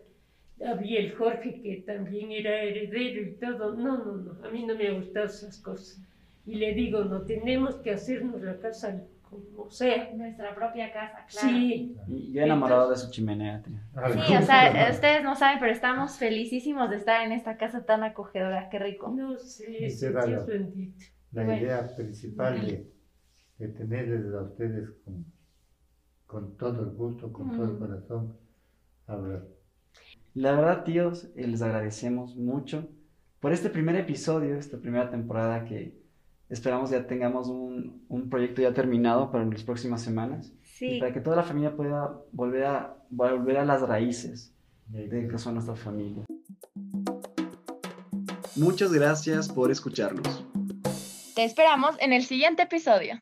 Había 0.66 1.00
el 1.02 1.16
Jorge 1.16 1.62
que 1.62 1.84
también 1.86 2.32
era 2.32 2.62
heredero 2.64 3.22
y 3.22 3.36
todo. 3.36 3.76
No, 3.76 3.98
no, 3.98 4.16
no, 4.18 4.46
a 4.46 4.50
mí 4.52 4.66
no 4.66 4.76
me 4.76 4.92
gustan 4.92 5.26
esas 5.26 5.60
cosas. 5.60 6.02
Y 6.46 6.56
le 6.56 6.74
digo, 6.74 7.04
no, 7.04 7.22
tenemos 7.24 7.76
que 7.78 7.92
hacernos 7.92 8.42
la 8.42 8.58
casa 8.60 9.02
como 9.30 9.70
sea. 9.70 10.12
Nuestra 10.14 10.54
propia 10.56 10.94
casa, 10.94 11.26
claro. 11.30 11.50
Sí, 11.50 11.96
Y 12.08 12.32
yo 12.32 12.42
enamorado 12.44 12.90
de 12.90 12.96
su 12.96 13.10
chimenea, 13.12 13.62
tío. 13.62 13.80
Sí, 14.14 14.36
o 14.36 14.42
sea, 14.42 14.90
ustedes 14.92 15.24
no 15.24 15.36
saben, 15.36 15.60
pero 15.60 15.72
estamos 15.72 16.18
felicísimos 16.18 16.90
de 16.90 16.98
estar 16.98 17.26
en 17.26 17.32
esta 17.32 17.58
casa 17.58 17.86
tan 17.86 18.04
acogedora, 18.04 18.70
qué 18.70 18.80
rico. 18.80 19.10
no 19.10 19.38
sé, 19.38 19.90
sí, 19.90 20.08
Dios 20.08 20.30
lo- 20.30 20.46
bendito. 20.46 21.06
La 21.32 21.44
Bueno. 21.44 21.62
idea 21.62 21.96
principal 21.96 22.62
de, 22.66 22.92
de 23.58 23.68
tenerles 23.70 24.34
a 24.34 24.42
ustedes 24.44 24.90
con, 25.04 25.26
con 26.28 26.58
todo 26.58 26.84
el 26.84 26.92
gusto, 26.92 27.32
con 27.34 27.52
todo 27.56 27.66
el 27.72 27.80
corazón, 27.80 28.38
hablar. 29.08 29.44
La 30.36 30.52
verdad, 30.52 30.84
tíos, 30.84 31.30
eh, 31.38 31.48
les 31.48 31.62
agradecemos 31.62 32.36
mucho 32.36 32.90
por 33.40 33.54
este 33.54 33.70
primer 33.70 33.96
episodio, 33.96 34.58
esta 34.58 34.78
primera 34.78 35.10
temporada 35.10 35.64
que 35.64 35.98
esperamos 36.50 36.90
ya 36.90 37.08
tengamos 37.08 37.48
un, 37.48 38.04
un 38.10 38.30
proyecto 38.30 38.62
ya 38.62 38.74
terminado 38.74 39.32
para 39.32 39.46
las 39.46 39.64
próximas 39.64 40.02
semanas 40.02 40.52
y 40.52 40.68
Sí, 40.68 41.00
para 41.00 41.14
que 41.14 41.22
toda 41.22 41.38
la 41.38 41.44
familia 41.44 41.74
pueda 41.74 42.20
volver 42.34 42.66
a, 42.66 42.98
volver 43.10 43.58
a 43.58 43.64
las 43.64 43.82
raíces 43.82 44.54
de 44.88 45.26
que 45.26 45.38
son 45.38 45.54
nuestras 45.54 45.80
familias. 45.80 46.26
Muchas 48.58 48.92
gracias 48.92 49.48
por 49.48 49.72
escucharnos. 49.72 50.44
te 51.34 51.46
esperamos 51.46 51.96
en 52.02 52.12
el 52.12 52.26
siguiente 52.26 52.64
episodio. 52.64 53.22